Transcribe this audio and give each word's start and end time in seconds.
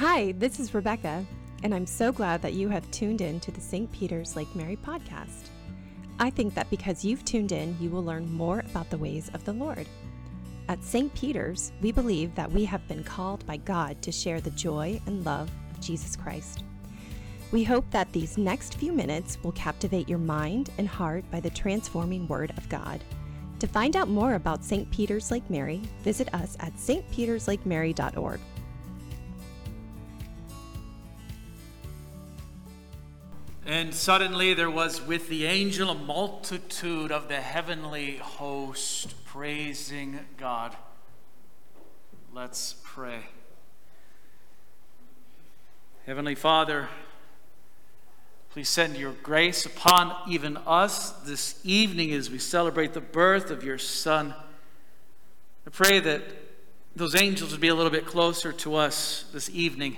Hi, 0.00 0.32
this 0.38 0.58
is 0.58 0.72
Rebecca, 0.72 1.26
and 1.62 1.74
I'm 1.74 1.84
so 1.84 2.10
glad 2.10 2.40
that 2.40 2.54
you 2.54 2.70
have 2.70 2.90
tuned 2.90 3.20
in 3.20 3.38
to 3.40 3.50
the 3.50 3.60
St. 3.60 3.92
Peter's 3.92 4.34
Lake 4.34 4.48
Mary 4.56 4.78
podcast. 4.78 5.50
I 6.18 6.30
think 6.30 6.54
that 6.54 6.70
because 6.70 7.04
you've 7.04 7.22
tuned 7.26 7.52
in, 7.52 7.76
you 7.78 7.90
will 7.90 8.02
learn 8.02 8.32
more 8.32 8.60
about 8.60 8.88
the 8.88 8.96
ways 8.96 9.30
of 9.34 9.44
the 9.44 9.52
Lord. 9.52 9.86
At 10.70 10.82
St. 10.82 11.14
Peter's, 11.14 11.72
we 11.82 11.92
believe 11.92 12.34
that 12.34 12.50
we 12.50 12.64
have 12.64 12.88
been 12.88 13.04
called 13.04 13.44
by 13.44 13.58
God 13.58 14.00
to 14.00 14.10
share 14.10 14.40
the 14.40 14.52
joy 14.52 14.98
and 15.04 15.22
love 15.26 15.50
of 15.70 15.80
Jesus 15.80 16.16
Christ. 16.16 16.64
We 17.52 17.62
hope 17.62 17.84
that 17.90 18.10
these 18.10 18.38
next 18.38 18.76
few 18.76 18.92
minutes 18.92 19.36
will 19.42 19.52
captivate 19.52 20.08
your 20.08 20.16
mind 20.16 20.70
and 20.78 20.88
heart 20.88 21.30
by 21.30 21.40
the 21.40 21.50
transforming 21.50 22.26
Word 22.26 22.54
of 22.56 22.66
God. 22.70 23.04
To 23.58 23.66
find 23.66 23.94
out 23.96 24.08
more 24.08 24.36
about 24.36 24.64
St. 24.64 24.90
Peter's 24.90 25.30
Lake 25.30 25.50
Mary, 25.50 25.82
visit 26.02 26.32
us 26.32 26.56
at 26.58 26.74
stpeterslakemary.org. 26.76 28.40
And 33.70 33.94
suddenly 33.94 34.52
there 34.52 34.68
was 34.68 35.00
with 35.00 35.28
the 35.28 35.46
angel 35.46 35.90
a 35.90 35.94
multitude 35.94 37.12
of 37.12 37.28
the 37.28 37.40
heavenly 37.40 38.16
host 38.16 39.24
praising 39.26 40.18
God. 40.36 40.74
Let's 42.34 42.74
pray. 42.82 43.26
Heavenly 46.04 46.34
Father, 46.34 46.88
please 48.50 48.68
send 48.68 48.96
your 48.96 49.12
grace 49.22 49.64
upon 49.64 50.16
even 50.28 50.56
us 50.66 51.12
this 51.22 51.60
evening 51.62 52.12
as 52.12 52.28
we 52.28 52.40
celebrate 52.40 52.92
the 52.92 53.00
birth 53.00 53.52
of 53.52 53.62
your 53.62 53.78
Son. 53.78 54.34
I 55.64 55.70
pray 55.70 56.00
that 56.00 56.22
those 56.96 57.14
angels 57.14 57.52
would 57.52 57.60
be 57.60 57.68
a 57.68 57.74
little 57.76 57.92
bit 57.92 58.04
closer 58.04 58.52
to 58.52 58.74
us 58.74 59.26
this 59.32 59.48
evening, 59.48 59.96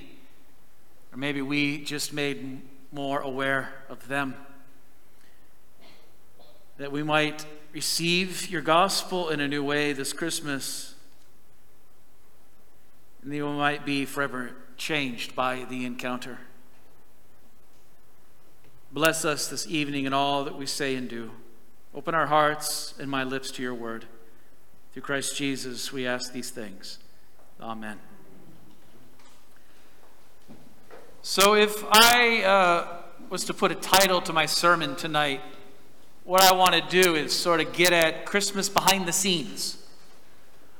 or 1.11 1.17
maybe 1.17 1.41
we 1.41 1.83
just 1.83 2.13
made 2.13 2.61
more 2.93 3.21
aware 3.21 3.73
of 3.89 4.07
them. 4.09 4.37
That 6.77 6.93
we 6.93 7.03
might 7.03 7.47
receive 7.73 8.49
your 8.51 8.63
gospel 8.63 9.31
in 9.31 9.41
a 9.41 9.49
new 9.49 9.65
way 9.65 9.93
this 9.93 10.13
Christmas, 10.13 10.95
and 13.23 13.33
that 13.33 13.37
we 13.37 13.43
might 13.43 13.87
be 13.87 14.05
forever 14.05 14.53
changed 14.77 15.35
by 15.35 15.65
the 15.69 15.87
encounter. 15.87 16.39
Bless 18.93 19.25
us 19.25 19.49
this 19.49 19.67
evening 19.67 20.05
in 20.05 20.13
all 20.13 20.45
that 20.45 20.57
we 20.57 20.67
say 20.67 20.95
and 20.97 21.09
do. 21.09 21.31
Open 21.95 22.15
our 22.15 22.27
hearts 22.27 22.95
and 22.99 23.11
my 23.11 23.25
lips 23.25 23.51
to 23.53 23.63
your 23.63 23.75
word. 23.75 24.07
Through 24.93 25.03
Christ 25.03 25.37
Jesus, 25.37 25.93
we 25.93 26.07
ask 26.07 26.33
these 26.33 26.51
things. 26.51 26.99
Amen. 27.61 28.12
So, 31.25 31.55
if 31.55 31.85
I 31.89 32.43
uh, 32.43 32.97
was 33.31 33.45
to 33.45 33.55
put 33.55 33.71
a 33.71 33.77
title 33.77 34.21
to 34.23 34.33
my 34.33 34.45
sermon 34.45 34.97
tonight, 34.97 35.41
what 36.25 36.43
I 36.43 36.53
want 36.53 36.75
to 36.75 36.81
do 37.03 37.15
is 37.15 37.33
sort 37.33 37.61
of 37.61 37.73
get 37.73 37.93
at 37.93 38.27
Christmas 38.27 38.69
behind 38.69 39.07
the 39.07 39.13
scenes 39.13 39.87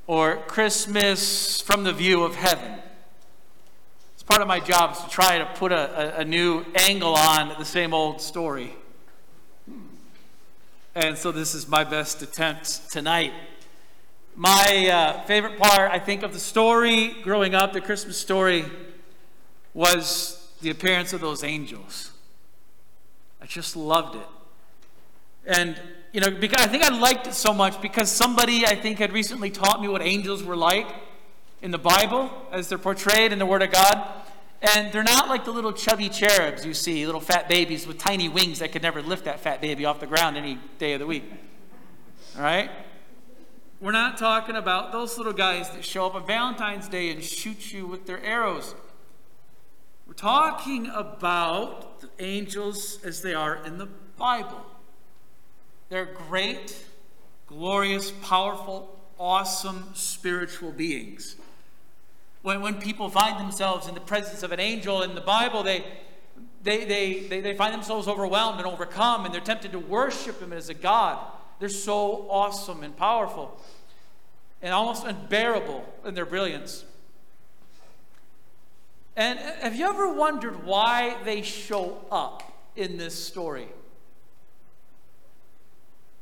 or 0.09 0.39
Christmas 0.49 1.61
from 1.61 1.85
the 1.85 1.93
view 1.93 2.25
of 2.25 2.35
heaven. 2.35 2.81
It's 4.15 4.25
part 4.25 4.43
of 4.43 4.49
my 4.49 4.59
job 4.59 4.97
is 4.97 4.99
to 5.03 5.09
try 5.09 5.39
to 5.39 5.45
put 5.55 5.71
a, 5.71 6.17
a, 6.19 6.23
a 6.23 6.25
new 6.25 6.65
angle 6.75 7.15
on 7.15 7.51
the 7.57 7.65
same 7.65 7.95
old 7.95 8.21
story. 8.21 8.75
And 10.97 11.17
so 11.17 11.31
this 11.31 11.55
is 11.55 11.69
my 11.69 11.85
best 11.85 12.21
attempt 12.21 12.91
tonight. 12.91 13.33
My 14.35 14.89
uh, 14.93 15.23
favorite 15.23 15.57
part, 15.57 15.93
I 15.93 16.01
think, 16.01 16.25
of 16.25 16.33
the 16.33 16.41
story 16.41 17.15
growing 17.23 17.55
up, 17.55 17.73
the 17.73 17.81
Christmas 17.81 18.17
story, 18.19 18.65
was 19.75 20.53
the 20.61 20.71
appearance 20.71 21.13
of 21.13 21.21
those 21.21 21.43
angels. 21.45 22.13
I 23.41 23.47
just 23.47 23.77
loved 23.77 24.17
it. 24.17 24.27
And, 25.47 25.81
you 26.13 26.21
know, 26.21 26.31
because 26.31 26.65
I 26.65 26.69
think 26.69 26.85
I 26.85 26.97
liked 26.97 27.27
it 27.27 27.35
so 27.35 27.53
much 27.53 27.81
because 27.81 28.11
somebody, 28.11 28.65
I 28.65 28.77
think, 28.77 28.99
had 28.99 29.13
recently 29.13 29.51
taught 29.51 29.81
me 29.81 29.89
what 29.89 30.03
angels 30.03 30.45
were 30.45 30.57
like 30.57 30.87
in 31.63 31.71
the 31.71 31.79
Bible 31.79 32.31
as 32.53 32.69
they're 32.69 32.79
portrayed 32.79 33.33
in 33.33 33.39
the 33.39 33.47
Word 33.47 33.63
of 33.63 33.73
God. 33.73 34.07
And 34.63 34.93
they're 34.93 35.03
not 35.03 35.29
like 35.29 35.45
the 35.45 35.51
little 35.51 35.73
chubby 35.73 36.09
cherubs 36.09 36.65
you 36.65 36.73
see, 36.73 37.05
little 37.05 37.21
fat 37.21 37.49
babies 37.49 37.85
with 37.85 37.99
tiny 37.99 38.29
wings 38.29 38.61
that 38.61 38.71
could 38.71 38.83
never 38.83 39.03
lift 39.03 39.25
that 39.25 39.41
fat 39.41 39.61
baby 39.61 39.85
off 39.85 39.99
the 39.99 40.07
ground 40.07 40.37
any 40.37 40.59
day 40.79 40.93
of 40.93 41.01
the 41.01 41.07
week. 41.07 41.25
All 42.37 42.43
right? 42.43 42.71
We're 43.81 43.91
not 43.91 44.17
talking 44.17 44.55
about 44.55 44.93
those 44.93 45.19
little 45.19 45.33
guys 45.33 45.69
that 45.71 45.85
show 45.85 46.07
up 46.07 46.15
on 46.15 46.25
Valentine's 46.25 46.89
Day 46.89 47.11
and 47.11 47.25
shoot 47.25 47.73
you 47.73 47.85
with 47.85 48.07
their 48.07 48.23
arrows. 48.23 48.77
We're 50.13 50.17
talking 50.17 50.89
about 50.89 52.03
the 52.03 52.11
angels 52.19 52.99
as 53.03 53.23
they 53.23 53.33
are 53.33 53.65
in 53.65 53.79
the 53.79 53.89
Bible. 54.19 54.61
They're 55.89 56.05
great, 56.05 56.85
glorious, 57.47 58.11
powerful, 58.21 59.01
awesome 59.19 59.89
spiritual 59.95 60.71
beings. 60.71 61.37
When, 62.43 62.61
when 62.61 62.75
people 62.75 63.09
find 63.09 63.41
themselves 63.41 63.89
in 63.89 63.95
the 63.95 64.03
presence 64.03 64.43
of 64.43 64.53
an 64.53 64.61
angel 64.61 65.01
in 65.01 65.15
the 65.15 65.23
Bible, 65.23 65.63
they, 65.63 65.83
they, 66.63 66.85
they, 66.85 67.21
they, 67.21 67.41
they 67.41 67.57
find 67.57 67.73
themselves 67.73 68.07
overwhelmed 68.07 68.59
and 68.59 68.67
overcome, 68.67 69.25
and 69.25 69.33
they're 69.33 69.41
tempted 69.41 69.73
to 69.73 69.79
worship 69.79 70.43
him 70.43 70.53
as 70.53 70.69
a 70.69 70.75
God. 70.75 71.25
They're 71.59 71.71
so 71.71 72.27
awesome 72.29 72.83
and 72.83 72.95
powerful 72.95 73.59
and 74.61 74.75
almost 74.75 75.07
unbearable 75.07 75.91
in 76.05 76.13
their 76.13 76.27
brilliance. 76.27 76.85
And 79.17 79.39
have 79.39 79.77
you 79.77 79.87
ever 79.87 80.13
wondered 80.13 80.65
why 80.65 81.17
they 81.25 81.43
show 81.43 82.05
up 82.11 82.43
in 82.77 82.97
this 82.97 83.23
story? 83.23 83.69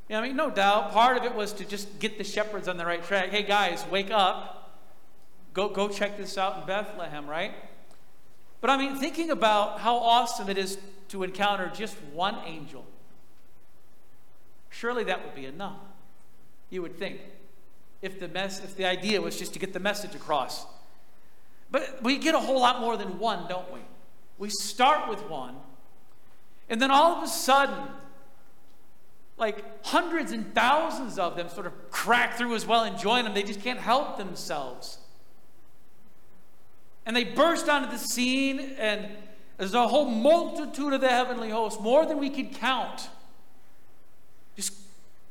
Know, 0.08 0.18
I 0.18 0.22
mean, 0.22 0.34
no 0.34 0.50
doubt, 0.50 0.90
part 0.90 1.16
of 1.16 1.24
it 1.24 1.34
was 1.34 1.52
to 1.54 1.64
just 1.64 2.00
get 2.00 2.18
the 2.18 2.24
shepherds 2.24 2.66
on 2.66 2.76
the 2.76 2.84
right 2.84 3.02
track. 3.02 3.30
Hey, 3.30 3.44
guys, 3.44 3.84
wake 3.90 4.10
up. 4.10 4.80
Go, 5.54 5.68
go 5.68 5.88
check 5.88 6.16
this 6.16 6.36
out 6.36 6.60
in 6.60 6.66
Bethlehem, 6.66 7.28
right? 7.28 7.54
But 8.60 8.70
I 8.70 8.76
mean, 8.76 8.96
thinking 8.96 9.30
about 9.30 9.78
how 9.80 9.96
awesome 9.96 10.48
it 10.48 10.58
is 10.58 10.78
to 11.08 11.22
encounter 11.22 11.70
just 11.72 11.96
one 12.12 12.36
angel, 12.44 12.84
surely 14.68 15.04
that 15.04 15.24
would 15.24 15.34
be 15.34 15.46
enough, 15.46 15.78
you 16.70 16.82
would 16.82 16.98
think, 16.98 17.20
if 18.02 18.18
the, 18.18 18.28
mess, 18.28 18.62
if 18.62 18.76
the 18.76 18.86
idea 18.86 19.20
was 19.20 19.38
just 19.38 19.52
to 19.52 19.58
get 19.58 19.72
the 19.72 19.80
message 19.80 20.14
across. 20.14 20.66
But 21.70 22.03
we 22.03 22.19
get 22.19 22.34
a 22.34 22.41
whole 22.41 22.60
lot 22.60 22.81
more 22.81 22.97
than 22.97 23.19
one, 23.19 23.48
don't 23.48 23.72
we? 23.72 23.81
We 24.38 24.50
start 24.50 25.08
with 25.08 25.22
one, 25.28 25.56
and 26.69 26.81
then 26.81 26.91
all 26.91 27.16
of 27.16 27.22
a 27.22 27.28
sudden, 27.28 27.76
like 29.36 29.84
hundreds 29.84 30.32
and 30.32 30.54
thousands 30.54 31.19
of 31.19 31.36
them 31.36 31.48
sort 31.48 31.66
of 31.66 31.91
crack 31.91 32.36
through 32.36 32.54
as 32.54 32.66
well 32.66 32.84
and 32.84 32.98
join 32.98 33.25
them. 33.25 33.34
They 33.34 33.42
just 33.42 33.62
can't 33.62 33.80
help 33.80 34.16
themselves. 34.16 34.98
And 37.06 37.16
they 37.16 37.25
burst 37.25 37.69
onto 37.69 37.91
the 37.91 37.98
scene, 37.98 38.60
and 38.78 39.09
there's 39.56 39.75
a 39.75 39.88
whole 39.88 40.06
multitude 40.06 40.92
of 40.92 41.00
the 41.00 41.09
heavenly 41.09 41.50
host, 41.50 41.80
more 41.80 42.06
than 42.06 42.19
we 42.19 42.30
could 42.30 42.53
count, 42.53 43.09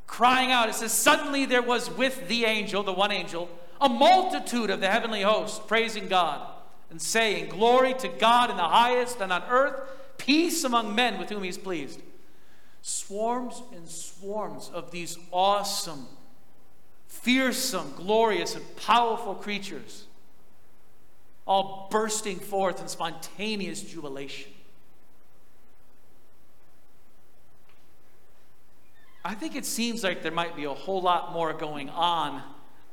crying 0.10 0.52
out. 0.52 0.68
It 0.68 0.76
says, 0.76 0.92
Suddenly 0.92 1.46
there 1.46 1.62
was 1.62 1.90
with 1.90 2.28
the 2.28 2.46
angel, 2.46 2.84
the 2.84 2.92
one 2.92 3.12
angel, 3.12 3.48
a 3.80 3.88
multitude 3.88 4.70
of 4.70 4.82
the 4.82 4.90
heavenly 4.90 5.22
hosts 5.22 5.62
praising 5.66 6.08
God 6.08 6.46
and 6.90 7.02
saying, 7.02 7.50
Glory 7.50 7.94
to 7.94 8.08
God 8.08 8.50
in 8.50 8.58
the 8.58 8.64
highest, 8.64 9.22
and 9.22 9.32
on 9.32 9.44
earth, 9.50 9.80
peace 10.18 10.64
among 10.64 10.96
men 10.96 11.20
with 11.20 11.30
whom 11.30 11.44
He's 11.44 11.58
pleased. 11.58 12.02
Swarms 12.82 13.62
and 13.74 13.88
swarms 13.88 14.72
of 14.74 14.90
these 14.92 15.18
awesome, 15.32 16.08
fearsome, 17.08 17.94
glorious, 17.96 18.56
and 18.56 18.76
powerful 18.78 19.36
creatures, 19.36 20.06
all 21.46 21.88
bursting 21.92 22.40
forth 22.40 22.82
in 22.82 22.88
spontaneous 22.88 23.82
jubilation. 23.82 24.52
I 29.24 29.36
think 29.36 29.56
it 29.56 29.66
seems 29.66 30.04
like 30.04 30.24
there 30.24 30.32
might 30.32 30.56
be 30.56 30.64
a 30.64 30.74
whole 30.74 31.02
lot 31.02 31.34
more 31.34 31.54
going 31.54 31.90
on 31.90 32.42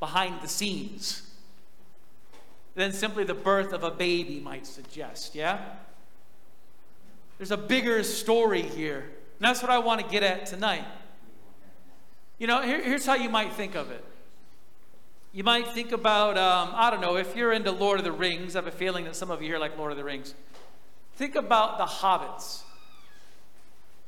behind 0.01 0.41
the 0.43 0.49
scenes 0.49 1.23
than 2.75 2.93
simply 2.93 3.25
the 3.25 3.35
birth 3.35 3.73
of 3.73 3.85
a 3.85 3.91
baby 3.91 4.41
might 4.41 4.67
suggest, 4.67 5.35
yeah? 5.35 5.59
There's 7.39 7.51
a 7.51 7.57
bigger 7.57 8.03
story 8.03 8.63
here. 8.63 8.99
And 8.99 9.49
that's 9.49 9.63
what 9.63 9.71
I 9.71 9.79
want 9.79 10.01
to 10.01 10.07
get 10.09 10.23
at 10.23 10.47
tonight. 10.47 10.85
You 12.39 12.47
know, 12.47 12.63
here, 12.63 12.83
here's 12.83 13.07
how 13.07 13.15
you 13.15 13.29
might 13.29 13.53
think 13.53 13.75
of 13.75 13.91
it. 13.91 14.05
You 15.33 15.45
might 15.45 15.69
think 15.69 15.93
about, 15.93 16.39
um, 16.39 16.71
I 16.75 16.91
don't 16.91 17.03
know, 17.03 17.17
if 17.17 17.37
you're 17.37 17.53
into 17.53 17.71
Lord 17.71 17.99
of 17.99 18.05
the 18.05 18.13
Rings, 18.13 18.57
I 18.57 18.61
have 18.61 18.67
a 18.67 18.71
feeling 18.71 19.05
that 19.05 19.17
some 19.17 19.31
of 19.31 19.43
you 19.43 19.49
here 19.49 19.59
like 19.59 19.77
Lord 19.77 19.93
of 19.93 19.99
the 19.99 20.05
Rings. 20.05 20.35
Think 21.17 21.35
about 21.35 21.79
the 21.79 21.85
hobbits 21.85 22.63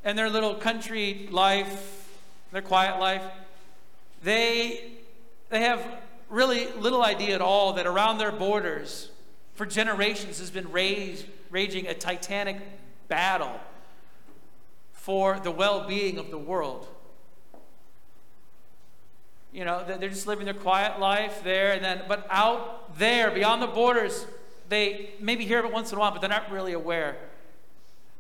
and 0.05 0.17
their 0.17 0.31
little 0.31 0.55
country 0.55 1.29
life, 1.31 2.08
their 2.53 2.63
quiet 2.63 2.99
life. 2.99 3.23
They 4.23 4.93
they 5.51 5.61
have 5.61 5.85
really 6.29 6.67
little 6.73 7.03
idea 7.03 7.35
at 7.35 7.41
all 7.41 7.75
that 7.75 7.87
around 7.87 8.19
their 8.19 8.33
borders, 8.33 9.11
for 9.55 9.65
generations 9.65 10.39
has 10.39 10.51
been 10.51 10.71
rage, 10.71 11.25
raging 11.51 11.87
a 11.87 11.95
titanic 11.95 12.59
battle 13.09 13.59
for 14.93 15.41
the 15.41 15.51
well 15.51 15.87
being 15.87 16.19
of 16.19 16.31
the 16.31 16.39
world. 16.39 16.87
You 19.53 19.65
know, 19.65 19.83
they're 19.87 20.11
just 20.11 20.27
living 20.27 20.45
their 20.45 20.53
quiet 20.53 21.01
life 21.01 21.43
there, 21.43 21.73
and 21.73 21.83
then, 21.83 22.03
but 22.07 22.27
out 22.29 22.99
there, 22.99 23.31
beyond 23.31 23.63
the 23.63 23.67
borders, 23.67 24.27
they 24.69 25.11
maybe 25.19 25.47
hear 25.47 25.59
of 25.61 25.65
it 25.65 25.73
once 25.73 25.91
in 25.91 25.97
a 25.97 26.01
while, 26.01 26.11
but 26.11 26.21
they're 26.21 26.29
not 26.29 26.51
really 26.51 26.75
aware 26.75 27.17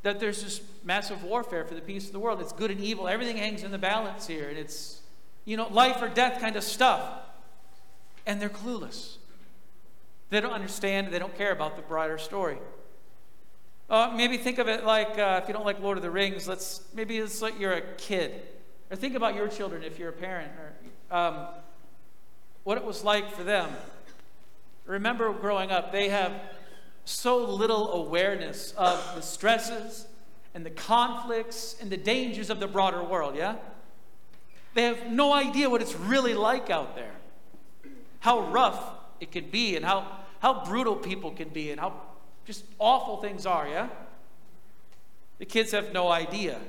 that 0.02 0.20
there's 0.20 0.42
this 0.42 0.60
massive 0.84 1.24
warfare 1.24 1.64
for 1.64 1.74
the 1.74 1.80
peace 1.80 2.06
of 2.06 2.12
the 2.12 2.18
world. 2.18 2.40
It's 2.40 2.52
good 2.52 2.70
and 2.70 2.80
evil. 2.80 3.08
Everything 3.08 3.36
hangs 3.36 3.62
in 3.62 3.70
the 3.70 3.78
balance 3.78 4.26
here, 4.26 4.48
and 4.48 4.56
it's, 4.56 5.00
you 5.44 5.56
know, 5.56 5.68
life 5.68 6.00
or 6.00 6.08
death 6.08 6.40
kind 6.40 6.56
of 6.56 6.62
stuff. 6.62 7.02
And 8.26 8.40
they're 8.40 8.48
clueless. 8.48 9.16
They 10.30 10.40
don't 10.40 10.52
understand, 10.52 11.12
they 11.12 11.18
don't 11.18 11.36
care 11.36 11.52
about 11.52 11.76
the 11.76 11.82
broader 11.82 12.18
story. 12.18 12.58
Uh, 13.90 14.12
maybe 14.14 14.36
think 14.36 14.58
of 14.58 14.68
it 14.68 14.84
like 14.84 15.18
uh, 15.18 15.40
if 15.42 15.48
you 15.48 15.54
don't 15.54 15.64
like 15.64 15.80
Lord 15.80 15.96
of 15.96 16.02
the 16.02 16.10
Rings, 16.10 16.46
let's 16.46 16.82
maybe 16.94 17.16
it's 17.16 17.40
like 17.40 17.58
you're 17.58 17.72
a 17.72 17.80
kid, 17.96 18.42
or 18.90 18.96
think 18.96 19.14
about 19.14 19.34
your 19.34 19.48
children 19.48 19.82
if 19.82 19.98
you're 19.98 20.10
a 20.10 20.12
parent, 20.12 20.52
or 21.10 21.16
um, 21.16 21.46
what 22.64 22.76
it 22.76 22.84
was 22.84 23.02
like 23.02 23.32
for 23.32 23.44
them. 23.44 23.70
Remember 24.84 25.32
growing 25.32 25.70
up, 25.70 25.90
they 25.90 26.10
have 26.10 26.38
so 27.08 27.44
little 27.44 27.93
awareness 27.93 28.72
of 28.72 29.02
the 29.14 29.22
stresses 29.22 30.06
and 30.55 30.64
the 30.64 30.70
conflicts 30.70 31.76
and 31.81 31.90
the 31.90 31.96
dangers 31.96 32.50
of 32.50 32.60
the 32.60 32.66
broader 32.66 33.02
world, 33.02 33.34
yeah? 33.37 33.56
They 34.75 34.82
have 34.84 35.10
no 35.10 35.32
idea 35.32 35.70
what 35.70 35.81
it's 35.81 35.94
really 35.94 36.34
like 36.34 36.70
out 36.70 36.94
there, 36.94 37.14
how 38.20 38.50
rough 38.50 38.82
it 39.20 39.32
can 39.32 39.49
be, 39.49 39.76
and 39.76 39.84
how, 39.84 40.06
how 40.40 40.64
brutal 40.64 40.96
people 40.96 41.31
can 41.31 41.49
be, 41.49 41.70
and 41.70 41.81
how 41.81 41.94
just 42.44 42.64
awful 42.78 43.19
things 43.19 43.46
are, 43.46 43.66
yeah? 43.66 43.88
The 45.38 45.46
kids 45.46 45.72
have 45.72 45.93
no 45.93 46.11
idea. 46.11 46.61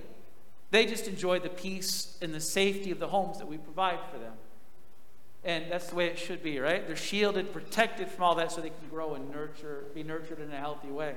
They 0.72 0.86
just 0.86 1.08
enjoy 1.08 1.40
the 1.40 1.50
peace 1.50 2.18
and 2.22 2.34
the 2.34 2.40
safety 2.40 2.92
of 2.92 3.00
the 3.00 3.08
homes 3.08 3.40
that 3.40 3.48
we 3.48 3.58
provide 3.58 4.00
for 4.12 4.20
them. 4.20 4.34
And 5.44 5.72
that's 5.72 5.88
the 5.88 5.96
way 5.96 6.08
it 6.08 6.20
should 6.20 6.44
be, 6.44 6.60
right? 6.60 6.86
They're 6.86 6.96
shielded, 6.96 7.54
protected 7.54 8.10
from 8.10 8.24
all 8.24 8.36
that 8.36 8.52
so 8.52 8.62
they 8.62 8.70
can 8.70 8.90
grow 8.90 9.14
and 9.14 9.32
nurture, 9.32 9.86
be 9.94 10.04
nurtured 10.04 10.40
in 10.40 10.52
a 10.52 10.58
healthy 10.58 10.90
way. 10.90 11.16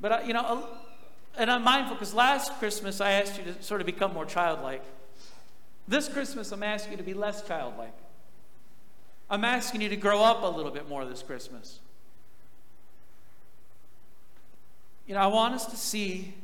But, 0.00 0.12
uh, 0.12 0.20
you 0.24 0.32
know, 0.32 0.68
and 1.36 1.50
I'm 1.50 1.64
mindful 1.64 1.96
because 1.96 2.14
last 2.14 2.52
Christmas 2.58 3.00
I 3.00 3.12
asked 3.12 3.38
you 3.38 3.52
to 3.52 3.62
sort 3.62 3.80
of 3.80 3.86
become 3.86 4.12
more 4.14 4.26
childlike. 4.26 4.84
This 5.88 6.08
Christmas 6.08 6.52
I'm 6.52 6.62
asking 6.62 6.92
you 6.92 6.98
to 6.98 7.04
be 7.04 7.14
less 7.14 7.42
childlike. 7.46 7.94
I'm 9.30 9.44
asking 9.44 9.80
you 9.80 9.88
to 9.88 9.96
grow 9.96 10.22
up 10.22 10.42
a 10.42 10.46
little 10.46 10.72
bit 10.72 10.88
more 10.88 11.04
this 11.04 11.22
Christmas. 11.22 11.80
You 15.06 15.14
know, 15.14 15.20
I 15.20 15.26
want 15.26 15.54
us 15.54 15.66
to 15.66 15.76
see 15.76 16.34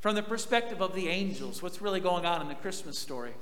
from 0.00 0.14
the 0.14 0.22
perspective 0.22 0.80
of 0.80 0.94
the 0.94 1.08
angels 1.08 1.62
what's 1.62 1.82
really 1.82 2.00
going 2.00 2.24
on 2.24 2.40
in 2.40 2.48
the 2.48 2.54
Christmas 2.54 2.98
story. 2.98 3.32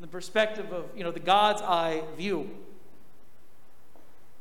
From 0.00 0.06
the 0.06 0.12
perspective 0.12 0.72
of, 0.72 0.86
you 0.96 1.04
know, 1.04 1.10
the 1.10 1.20
God's 1.20 1.60
eye 1.60 2.02
view. 2.16 2.48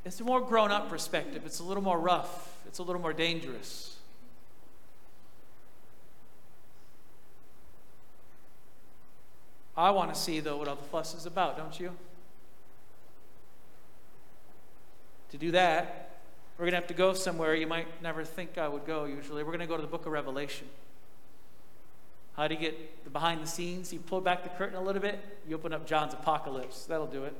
It's 0.05 0.17
a 0.21 0.23
more 0.23 0.39
grown 0.39 0.71
up 0.71 0.87
perspective. 0.87 1.41
It's 1.45 1.59
a 1.59 1.65
little 1.65 1.83
more 1.83 1.99
rough. 1.99 2.61
It's 2.65 2.79
a 2.79 2.83
little 2.83 3.01
more 3.01 3.11
dangerous. 3.11 3.97
I 9.75 9.91
want 9.91 10.13
to 10.13 10.17
see, 10.17 10.39
though, 10.39 10.55
what 10.55 10.69
all 10.69 10.77
the 10.77 10.83
fuss 10.83 11.13
is 11.13 11.25
about, 11.25 11.57
don't 11.57 11.77
you? 11.77 11.91
To 15.31 15.37
do 15.37 15.51
that, 15.51 16.21
we're 16.57 16.63
going 16.63 16.71
to 16.71 16.77
have 16.77 16.87
to 16.87 16.93
go 16.93 17.13
somewhere 17.13 17.53
you 17.53 17.67
might 17.67 18.01
never 18.01 18.23
think 18.23 18.57
I 18.57 18.69
would 18.69 18.85
go 18.85 19.03
usually. 19.03 19.43
We're 19.43 19.51
going 19.51 19.59
to 19.59 19.67
go 19.67 19.75
to 19.75 19.81
the 19.81 19.89
book 19.89 20.05
of 20.05 20.13
Revelation. 20.13 20.69
How 22.39 22.47
do 22.47 22.55
you 22.55 22.61
get 22.61 23.11
behind 23.11 23.43
the 23.43 23.47
scenes? 23.47 23.91
You 23.91 23.99
pull 23.99 24.21
back 24.21 24.43
the 24.43 24.49
curtain 24.49 24.77
a 24.77 24.81
little 24.81 25.01
bit, 25.01 25.19
you 25.45 25.55
open 25.55 25.73
up 25.73 25.85
John's 25.85 26.13
Apocalypse. 26.13 26.85
That'll 26.85 27.05
do 27.05 27.25
it. 27.25 27.35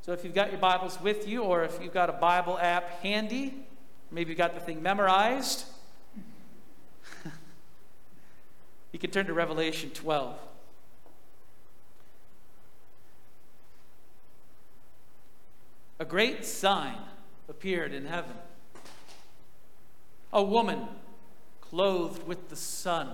So 0.00 0.12
if 0.12 0.24
you've 0.24 0.34
got 0.34 0.50
your 0.50 0.58
Bibles 0.58 1.00
with 1.00 1.28
you, 1.28 1.44
or 1.44 1.62
if 1.62 1.78
you've 1.80 1.94
got 1.94 2.10
a 2.10 2.14
Bible 2.14 2.58
app 2.58 3.00
handy, 3.00 3.64
maybe 4.10 4.30
you've 4.30 4.38
got 4.38 4.54
the 4.56 4.60
thing 4.60 4.82
memorized, 4.82 5.66
you 8.90 8.98
can 8.98 9.12
turn 9.12 9.26
to 9.26 9.34
Revelation 9.34 9.90
12. 9.90 10.36
a 16.00 16.04
great 16.04 16.44
sign 16.44 16.96
appeared 17.48 17.94
in 17.94 18.06
heaven. 18.06 18.32
A 20.32 20.42
woman 20.42 20.88
clothed 21.60 22.26
with 22.26 22.48
the 22.48 22.56
sun, 22.56 23.08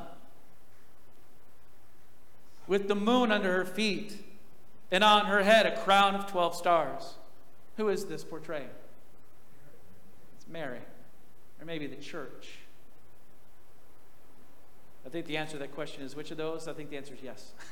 with 2.68 2.86
the 2.86 2.94
moon 2.94 3.32
under 3.32 3.52
her 3.52 3.64
feet, 3.64 4.24
and 4.90 5.02
on 5.02 5.26
her 5.26 5.42
head 5.42 5.66
a 5.66 5.76
crown 5.78 6.14
of 6.14 6.26
12 6.26 6.54
stars. 6.54 7.14
Who 7.76 7.88
is 7.88 8.06
this 8.06 8.22
portraying? 8.22 8.70
It's 10.36 10.46
Mary, 10.48 10.80
or 11.60 11.64
maybe 11.64 11.86
the 11.86 11.96
church. 11.96 12.58
I 15.04 15.08
think 15.08 15.26
the 15.26 15.36
answer 15.36 15.52
to 15.52 15.58
that 15.58 15.74
question 15.74 16.04
is 16.04 16.14
which 16.14 16.30
of 16.30 16.36
those? 16.36 16.68
I 16.68 16.72
think 16.72 16.90
the 16.90 16.96
answer 16.96 17.14
is 17.14 17.20
yes. 17.22 17.52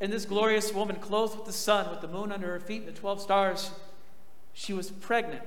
And 0.00 0.12
this 0.12 0.26
glorious 0.26 0.74
woman, 0.74 0.96
clothed 0.96 1.36
with 1.36 1.46
the 1.46 1.52
sun, 1.52 1.90
with 1.90 2.00
the 2.00 2.08
moon 2.08 2.30
under 2.30 2.48
her 2.48 2.60
feet 2.60 2.82
and 2.82 2.88
the 2.88 2.98
12 2.98 3.22
stars, 3.22 3.70
she 4.52 4.72
was 4.72 4.90
pregnant 4.90 5.42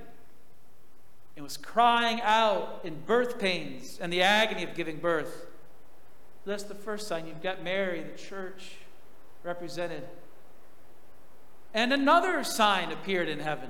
and 1.36 1.44
was 1.44 1.58
crying 1.58 2.20
out 2.22 2.82
in 2.84 3.02
birth 3.02 3.40
pains 3.40 4.00
and 4.02 4.12
the 4.12 4.22
agony 4.24 4.64
of 4.64 4.74
giving 4.74 4.98
birth. 4.98 5.46
That's 6.50 6.64
the 6.64 6.74
first 6.74 7.08
sign. 7.08 7.28
You've 7.28 7.44
got 7.44 7.64
Mary, 7.64 8.02
the 8.02 8.18
church, 8.18 8.78
represented. 9.44 10.04
And 11.76 11.94
another 11.94 12.44
sign 12.44 12.92
appeared 12.92 13.30
in 13.30 13.40
heaven. 13.40 13.70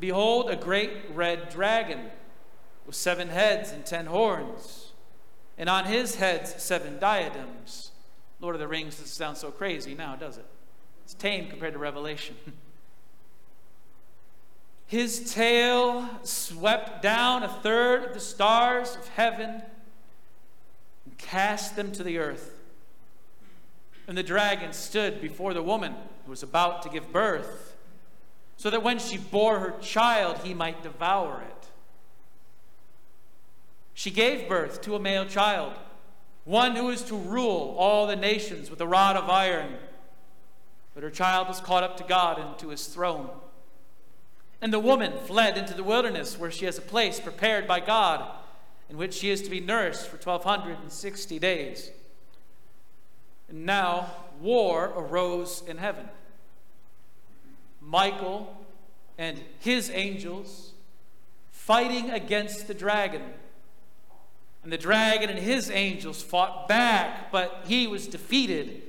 Behold, 0.00 0.50
a 0.50 0.56
great 0.56 0.90
red 1.14 1.48
dragon 1.48 2.10
with 2.86 2.96
seven 2.96 3.28
heads 3.28 3.70
and 3.70 3.86
ten 3.86 4.06
horns, 4.06 4.94
and 5.56 5.68
on 5.68 5.84
his 5.84 6.16
heads 6.16 6.60
seven 6.60 6.98
diadems. 6.98 7.92
Lord 8.40 8.56
of 8.56 8.60
the 8.60 8.66
Rings 8.66 8.96
doesn't 8.96 9.06
sound 9.06 9.36
so 9.36 9.52
crazy 9.52 9.94
now, 9.94 10.16
does 10.16 10.38
it? 10.38 10.46
It's 11.04 11.14
tame 11.14 11.48
compared 11.48 11.74
to 11.74 11.78
Revelation. 11.78 12.34
His 14.86 15.32
tail 15.32 16.08
swept 16.24 17.00
down 17.00 17.44
a 17.44 17.48
third 17.48 18.06
of 18.06 18.14
the 18.14 18.20
stars 18.20 18.96
of 18.96 19.06
heaven 19.10 19.62
cast 21.18 21.76
them 21.76 21.92
to 21.92 22.02
the 22.02 22.18
earth. 22.18 22.54
And 24.06 24.16
the 24.16 24.22
dragon 24.22 24.72
stood 24.72 25.20
before 25.20 25.52
the 25.52 25.62
woman 25.62 25.94
who 26.24 26.30
was 26.30 26.42
about 26.42 26.82
to 26.82 26.88
give 26.88 27.12
birth, 27.12 27.76
so 28.56 28.70
that 28.70 28.82
when 28.82 28.98
she 28.98 29.18
bore 29.18 29.58
her 29.58 29.74
child, 29.80 30.38
he 30.38 30.54
might 30.54 30.82
devour 30.82 31.42
it. 31.46 31.66
She 33.94 34.10
gave 34.10 34.48
birth 34.48 34.80
to 34.82 34.94
a 34.94 35.00
male 35.00 35.26
child 35.26 35.74
one 36.48 36.76
who 36.76 36.88
is 36.88 37.02
to 37.02 37.14
rule 37.14 37.76
all 37.78 38.06
the 38.06 38.16
nations 38.16 38.70
with 38.70 38.80
a 38.80 38.86
rod 38.86 39.16
of 39.16 39.28
iron. 39.28 39.74
But 40.94 41.02
her 41.02 41.10
child 41.10 41.46
was 41.46 41.60
caught 41.60 41.84
up 41.84 41.98
to 41.98 42.04
God 42.04 42.38
and 42.38 42.58
to 42.60 42.70
his 42.70 42.86
throne. 42.86 43.28
And 44.62 44.72
the 44.72 44.78
woman 44.78 45.12
fled 45.26 45.58
into 45.58 45.74
the 45.74 45.84
wilderness, 45.84 46.38
where 46.38 46.50
she 46.50 46.64
has 46.64 46.78
a 46.78 46.82
place 46.82 47.20
prepared 47.20 47.68
by 47.68 47.80
God, 47.80 48.34
in 48.88 48.96
which 48.96 49.14
she 49.14 49.30
is 49.30 49.42
to 49.42 49.50
be 49.50 49.60
nursed 49.60 50.06
for 50.06 50.16
1260 50.16 51.38
days. 51.38 51.90
And 53.48 53.64
now 53.66 54.10
war 54.40 54.92
arose 54.96 55.62
in 55.66 55.78
heaven. 55.78 56.08
Michael 57.80 58.56
and 59.16 59.40
his 59.60 59.90
angels 59.90 60.72
fighting 61.50 62.10
against 62.10 62.66
the 62.66 62.74
dragon. 62.74 63.22
And 64.62 64.72
the 64.72 64.78
dragon 64.78 65.30
and 65.30 65.38
his 65.38 65.70
angels 65.70 66.22
fought 66.22 66.68
back, 66.68 67.30
but 67.30 67.64
he 67.66 67.86
was 67.86 68.06
defeated, 68.06 68.82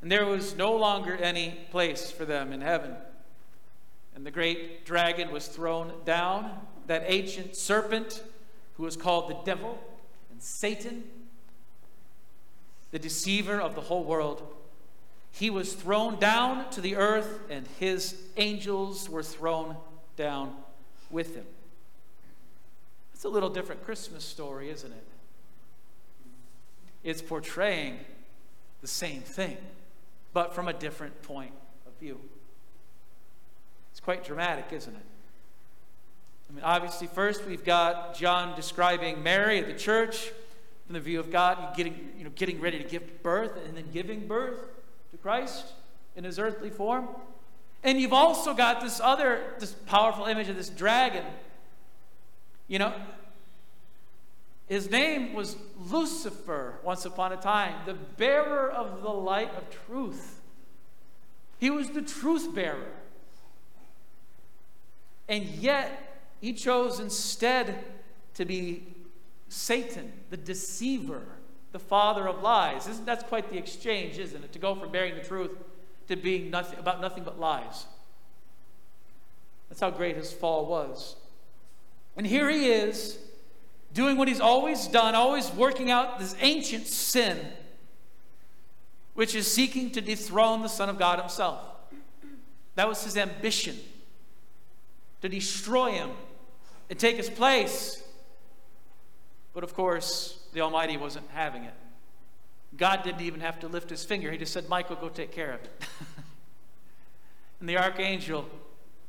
and 0.00 0.10
there 0.10 0.26
was 0.26 0.56
no 0.56 0.74
longer 0.74 1.16
any 1.16 1.58
place 1.70 2.10
for 2.10 2.24
them 2.24 2.52
in 2.52 2.60
heaven. 2.60 2.94
And 4.14 4.24
the 4.24 4.30
great 4.30 4.84
dragon 4.84 5.30
was 5.30 5.48
thrown 5.48 5.92
down, 6.04 6.60
that 6.86 7.04
ancient 7.06 7.56
serpent 7.56 8.22
who 8.78 8.84
was 8.84 8.96
called 8.96 9.28
the 9.28 9.36
devil 9.44 9.78
and 10.30 10.42
Satan, 10.42 11.04
the 12.90 12.98
deceiver 12.98 13.60
of 13.60 13.74
the 13.74 13.82
whole 13.82 14.04
world. 14.04 14.42
He 15.30 15.50
was 15.50 15.74
thrown 15.74 16.18
down 16.18 16.70
to 16.70 16.80
the 16.80 16.96
earth, 16.96 17.40
and 17.50 17.66
his 17.78 18.18
angels 18.38 19.10
were 19.10 19.22
thrown 19.22 19.76
down 20.16 20.56
with 21.10 21.36
him. 21.36 21.44
It's 23.12 23.24
a 23.24 23.28
little 23.28 23.50
different 23.50 23.84
Christmas 23.84 24.24
story, 24.24 24.70
isn't 24.70 24.90
it? 24.90 25.04
it's 27.04 27.22
portraying 27.22 27.98
the 28.80 28.88
same 28.88 29.22
thing. 29.22 29.56
but 30.34 30.54
from 30.54 30.68
a 30.68 30.72
different 30.72 31.20
point 31.22 31.52
of 31.86 31.92
view. 31.98 32.20
It's 33.90 33.98
quite 33.98 34.22
dramatic, 34.22 34.66
isn't 34.72 34.94
it? 34.94 35.02
I 36.48 36.54
mean, 36.54 36.64
obviously, 36.64 37.06
first 37.06 37.46
we've 37.46 37.64
got 37.64 38.14
John 38.14 38.56
describing 38.56 39.22
Mary 39.22 39.58
at 39.58 39.66
the 39.66 39.74
church 39.74 40.30
from 40.86 40.94
the 40.94 41.00
view 41.00 41.20
of 41.20 41.30
God, 41.30 41.76
getting, 41.76 42.12
you 42.16 42.24
know, 42.24 42.30
getting 42.34 42.60
ready 42.60 42.78
to 42.78 42.88
give 42.88 43.22
birth 43.22 43.52
and 43.66 43.76
then 43.76 43.90
giving 43.92 44.26
birth 44.26 44.58
to 45.10 45.16
Christ 45.18 45.66
in 46.16 46.24
his 46.24 46.38
earthly 46.38 46.70
form. 46.70 47.08
And 47.84 48.00
you've 48.00 48.14
also 48.14 48.54
got 48.54 48.80
this 48.80 49.00
other, 49.00 49.42
this 49.58 49.72
powerful 49.72 50.24
image 50.24 50.48
of 50.48 50.56
this 50.56 50.70
dragon. 50.70 51.24
You 52.66 52.78
know, 52.78 52.94
his 54.68 54.90
name 54.90 55.34
was 55.34 55.56
Lucifer 55.90 56.74
once 56.82 57.04
upon 57.04 57.32
a 57.32 57.36
time, 57.36 57.74
the 57.86 57.94
bearer 57.94 58.70
of 58.70 59.02
the 59.02 59.10
light 59.10 59.54
of 59.54 59.64
truth. 59.86 60.40
He 61.58 61.70
was 61.70 61.90
the 61.90 62.02
truth 62.02 62.54
bearer. 62.54 62.92
And 65.28 65.44
yet, 65.44 66.07
he 66.40 66.52
chose 66.52 67.00
instead 67.00 67.84
to 68.34 68.44
be 68.44 68.86
Satan, 69.48 70.12
the 70.30 70.36
deceiver, 70.36 71.22
the 71.72 71.78
father 71.78 72.28
of 72.28 72.42
lies. 72.42 72.86
Isn't 72.86 73.04
that's 73.04 73.24
quite 73.24 73.50
the 73.50 73.58
exchange, 73.58 74.18
isn't 74.18 74.44
it? 74.44 74.52
To 74.52 74.58
go 74.58 74.74
from 74.74 74.90
bearing 74.90 75.14
the 75.14 75.22
truth 75.22 75.50
to 76.08 76.16
being 76.16 76.50
nothing 76.50 76.78
about 76.78 77.00
nothing 77.00 77.22
but 77.22 77.38
lies. 77.38 77.86
That's 79.68 79.80
how 79.80 79.90
great 79.90 80.16
his 80.16 80.32
fall 80.32 80.66
was. 80.66 81.16
And 82.16 82.26
here 82.26 82.48
he 82.48 82.70
is 82.70 83.18
doing 83.92 84.16
what 84.16 84.28
he's 84.28 84.40
always 84.40 84.86
done, 84.86 85.14
always 85.14 85.50
working 85.52 85.90
out 85.90 86.18
this 86.18 86.34
ancient 86.40 86.86
sin, 86.86 87.38
which 89.14 89.34
is 89.34 89.50
seeking 89.50 89.90
to 89.92 90.00
dethrone 90.00 90.62
the 90.62 90.68
Son 90.68 90.88
of 90.88 90.98
God 90.98 91.18
himself. 91.18 91.60
That 92.74 92.88
was 92.88 93.04
his 93.04 93.16
ambition 93.16 93.76
to 95.20 95.28
destroy 95.28 95.92
him 95.92 96.10
and 96.90 96.98
take 96.98 97.16
his 97.16 97.30
place. 97.30 98.02
But 99.54 99.64
of 99.64 99.74
course, 99.74 100.38
the 100.52 100.60
Almighty 100.60 100.96
wasn't 100.96 101.26
having 101.30 101.64
it. 101.64 101.74
God 102.76 103.02
didn't 103.02 103.22
even 103.22 103.40
have 103.40 103.60
to 103.60 103.68
lift 103.68 103.90
his 103.90 104.04
finger. 104.04 104.30
He 104.30 104.38
just 104.38 104.52
said, 104.52 104.68
Michael, 104.68 104.96
go 104.96 105.08
take 105.08 105.32
care 105.32 105.52
of 105.52 105.62
it. 105.62 105.70
and 107.60 107.68
the 107.68 107.76
archangel 107.76 108.48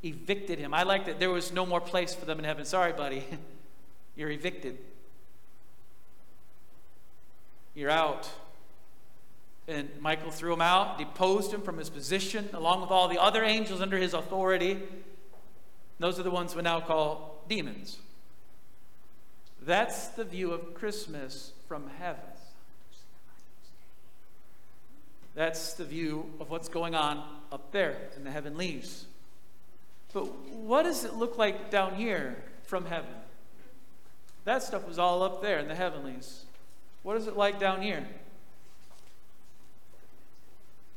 evicted 0.04 0.60
him. 0.60 0.74
I 0.74 0.84
like 0.84 1.06
that 1.06 1.20
there 1.20 1.30
was 1.30 1.52
no 1.52 1.66
more 1.66 1.82
place 1.82 2.16
for 2.16 2.26
them 2.26 2.40
in 2.40 2.46
heaven. 2.46 2.66
Sorry, 2.66 2.94
buddy. 2.94 3.24
You're 4.16 4.32
evicted. 4.32 4.78
You're 7.76 7.90
out. 7.90 8.30
And 9.68 9.90
Michael 10.00 10.32
threw 10.32 10.54
him 10.54 10.62
out, 10.62 10.98
deposed 10.98 11.54
him 11.54 11.62
from 11.62 11.78
his 11.78 11.90
position, 11.90 12.50
along 12.54 12.82
with 12.82 12.90
all 12.90 13.08
the 13.08 13.22
other 13.22 13.44
angels 13.44 13.82
under 13.82 13.98
his 13.98 14.14
authority. 14.14 14.80
Those 16.00 16.20
are 16.20 16.24
the 16.24 16.32
ones 16.32 16.56
we 16.56 16.64
now 16.64 16.80
call 16.80 17.39
demons. 17.50 17.98
That's 19.62 20.08
the 20.10 20.24
view 20.24 20.52
of 20.52 20.74
Christmas 20.74 21.52
from 21.68 21.90
heaven. 22.00 22.22
That's 25.36 25.74
the 25.74 25.86
view 25.86 26.32
of 26.40 26.50
what's 26.50 26.70
going 26.70 26.96
on 26.96 27.24
up 27.52 27.72
there 27.72 27.98
in 28.16 28.24
the 28.24 28.32
heavenlies. 28.32 29.06
But 30.14 30.26
what 30.50 30.84
does 30.84 31.04
it 31.04 31.16
look 31.16 31.38
like 31.38 31.70
down 31.70 31.96
here 31.96 32.38
from 32.64 32.86
heaven? 32.86 33.12
That 34.46 34.64
stuff 34.64 34.88
was 34.88 34.98
all 34.98 35.22
up 35.24 35.42
there 35.42 35.60
in 35.60 35.68
the 35.68 35.76
heavenlies. 35.76 36.46
What 37.04 37.18
is 37.18 37.28
it 37.28 37.38
like 37.38 37.60
down 37.60 37.82
here? 37.82 38.06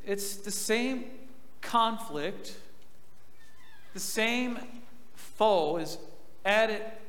It's 0.05 0.37
the 0.37 0.51
same 0.51 1.05
conflict, 1.61 2.57
the 3.95 4.01
same 4.01 4.59
foe 5.15 5.77
is 5.77 5.99
at 6.45 6.71
it 6.71 7.01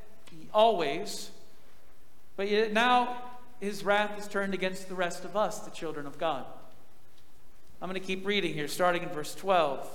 always, 0.54 1.30
but 2.36 2.50
yet 2.50 2.74
now 2.74 3.18
his 3.60 3.84
wrath 3.84 4.20
is 4.20 4.28
turned 4.28 4.54
against 4.54 4.90
the 4.90 4.96
rest 4.96 5.24
of 5.25 5.36
us, 5.38 5.60
the 5.60 5.72
children 5.72 6.06
of 6.06 6.18
God. 6.18 6.46
I'm 7.82 7.90
going 7.90 8.00
to 8.00 8.06
keep 8.06 8.25
reading 8.25 8.54
here, 8.54 8.68
starting 8.68 9.04
in 9.04 9.10
verse 9.10 9.36
12. 9.36 9.88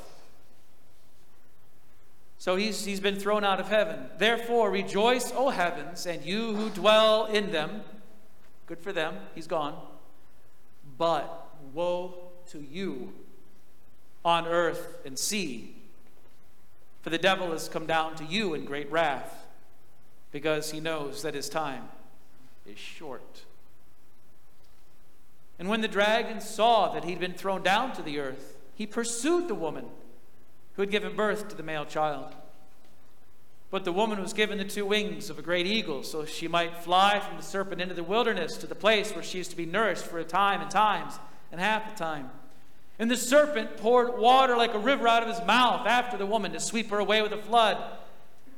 So 2.38 2.56
he's, 2.56 2.84
he's 2.84 3.00
been 3.00 3.16
thrown 3.16 3.44
out 3.44 3.60
of 3.60 3.68
heaven. 3.68 4.06
Therefore, 4.18 4.70
rejoice, 4.70 5.32
O 5.34 5.48
heavens, 5.48 6.06
and 6.06 6.24
you 6.24 6.54
who 6.54 6.70
dwell 6.70 7.26
in 7.26 7.50
them. 7.50 7.82
Good 8.66 8.78
for 8.78 8.92
them, 8.92 9.16
he's 9.34 9.46
gone. 9.46 9.74
But 10.96 11.48
woe 11.72 12.14
to 12.50 12.60
you 12.60 13.12
on 14.24 14.46
earth 14.46 14.98
and 15.04 15.18
sea, 15.18 15.74
for 17.02 17.10
the 17.10 17.18
devil 17.18 17.52
has 17.52 17.68
come 17.68 17.86
down 17.86 18.16
to 18.16 18.24
you 18.24 18.54
in 18.54 18.64
great 18.64 18.90
wrath, 18.90 19.46
because 20.32 20.70
he 20.70 20.80
knows 20.80 21.22
that 21.22 21.34
his 21.34 21.48
time 21.48 21.88
is 22.66 22.78
short. 22.78 23.44
And 25.58 25.68
when 25.68 25.80
the 25.80 25.88
dragon 25.88 26.40
saw 26.40 26.92
that 26.92 27.04
he'd 27.04 27.18
been 27.18 27.34
thrown 27.34 27.62
down 27.62 27.92
to 27.94 28.02
the 28.02 28.18
earth, 28.20 28.56
he 28.74 28.86
pursued 28.86 29.48
the 29.48 29.54
woman 29.54 29.86
who 30.74 30.82
had 30.82 30.90
given 30.90 31.16
birth 31.16 31.48
to 31.48 31.56
the 31.56 31.62
male 31.62 31.84
child. 31.84 32.34
But 33.70 33.84
the 33.84 33.92
woman 33.92 34.20
was 34.20 34.32
given 34.32 34.58
the 34.58 34.64
two 34.64 34.86
wings 34.86 35.28
of 35.28 35.38
a 35.38 35.42
great 35.42 35.66
eagle, 35.66 36.02
so 36.02 36.24
she 36.24 36.48
might 36.48 36.78
fly 36.78 37.20
from 37.20 37.36
the 37.36 37.42
serpent 37.42 37.82
into 37.82 37.94
the 37.94 38.04
wilderness 38.04 38.56
to 38.58 38.66
the 38.66 38.74
place 38.74 39.12
where 39.12 39.22
she 39.22 39.40
is 39.40 39.48
to 39.48 39.56
be 39.56 39.66
nourished 39.66 40.04
for 40.04 40.18
a 40.18 40.24
time 40.24 40.60
and 40.60 40.70
times 40.70 41.18
and 41.50 41.60
half 41.60 41.90
the 41.90 41.96
time. 41.96 42.30
And 42.98 43.10
the 43.10 43.16
serpent 43.16 43.76
poured 43.76 44.18
water 44.18 44.56
like 44.56 44.74
a 44.74 44.78
river 44.78 45.06
out 45.06 45.22
of 45.22 45.28
his 45.28 45.46
mouth 45.46 45.86
after 45.86 46.16
the 46.16 46.26
woman 46.26 46.52
to 46.52 46.60
sweep 46.60 46.90
her 46.90 46.98
away 46.98 47.22
with 47.22 47.32
a 47.32 47.38
flood. 47.38 47.78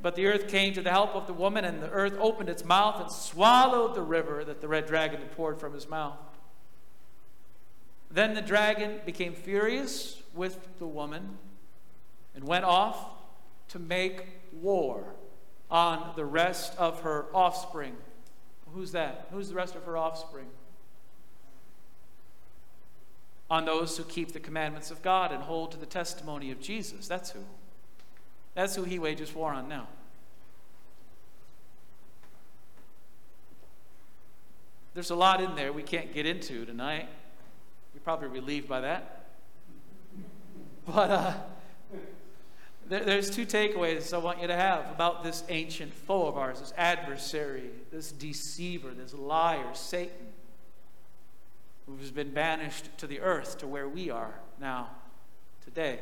But 0.01 0.15
the 0.15 0.25
earth 0.25 0.47
came 0.47 0.73
to 0.73 0.81
the 0.81 0.89
help 0.89 1.15
of 1.15 1.27
the 1.27 1.33
woman, 1.33 1.63
and 1.63 1.81
the 1.81 1.91
earth 1.91 2.15
opened 2.19 2.49
its 2.49 2.65
mouth 2.65 2.99
and 2.99 3.11
swallowed 3.11 3.93
the 3.93 4.01
river 4.01 4.43
that 4.43 4.59
the 4.59 4.67
red 4.67 4.87
dragon 4.87 5.19
had 5.19 5.31
poured 5.35 5.59
from 5.59 5.73
his 5.73 5.87
mouth. 5.87 6.17
Then 8.09 8.33
the 8.33 8.41
dragon 8.41 8.99
became 9.05 9.33
furious 9.33 10.21
with 10.33 10.79
the 10.79 10.87
woman 10.87 11.37
and 12.33 12.43
went 12.43 12.65
off 12.65 12.97
to 13.69 13.79
make 13.79 14.25
war 14.51 15.03
on 15.69 16.13
the 16.15 16.25
rest 16.25 16.75
of 16.77 17.01
her 17.01 17.27
offspring. 17.33 17.95
Who's 18.73 18.91
that? 18.93 19.27
Who's 19.31 19.49
the 19.49 19.55
rest 19.55 19.75
of 19.75 19.83
her 19.85 19.97
offspring? 19.97 20.47
On 23.51 23.65
those 23.65 23.97
who 23.97 24.03
keep 24.03 24.31
the 24.31 24.39
commandments 24.39 24.89
of 24.89 25.03
God 25.03 25.31
and 25.31 25.43
hold 25.43 25.71
to 25.73 25.77
the 25.77 25.85
testimony 25.85 26.51
of 26.51 26.59
Jesus. 26.59 27.07
That's 27.07 27.31
who. 27.31 27.41
That's 28.55 28.75
who 28.75 28.83
he 28.83 28.97
wages 28.97 29.35
war 29.35 29.51
on 29.51 29.67
now. 29.67 29.87
There's 34.93 35.09
a 35.09 35.15
lot 35.15 35.41
in 35.41 35.55
there 35.55 35.71
we 35.71 35.83
can't 35.83 36.13
get 36.13 36.25
into 36.25 36.65
tonight. 36.65 37.07
You're 37.93 38.01
probably 38.01 38.29
relieved 38.29 38.67
by 38.67 38.81
that. 38.81 39.17
But 40.87 41.11
uh, 41.11 41.33
there, 42.89 43.03
there's 43.05 43.29
two 43.29 43.45
takeaways 43.45 44.13
I 44.13 44.17
want 44.17 44.41
you 44.41 44.47
to 44.47 44.55
have 44.55 44.89
about 44.89 45.23
this 45.23 45.43
ancient 45.47 45.93
foe 45.93 46.25
of 46.25 46.37
ours, 46.37 46.59
this 46.59 46.73
adversary, 46.75 47.69
this 47.91 48.11
deceiver, 48.11 48.89
this 48.89 49.13
liar, 49.13 49.73
Satan, 49.73 50.27
who's 51.85 52.11
been 52.11 52.31
banished 52.31 52.97
to 52.97 53.07
the 53.07 53.19
earth 53.19 53.57
to 53.59 53.67
where 53.67 53.87
we 53.87 54.09
are 54.09 54.33
now, 54.59 54.89
today. 55.63 55.99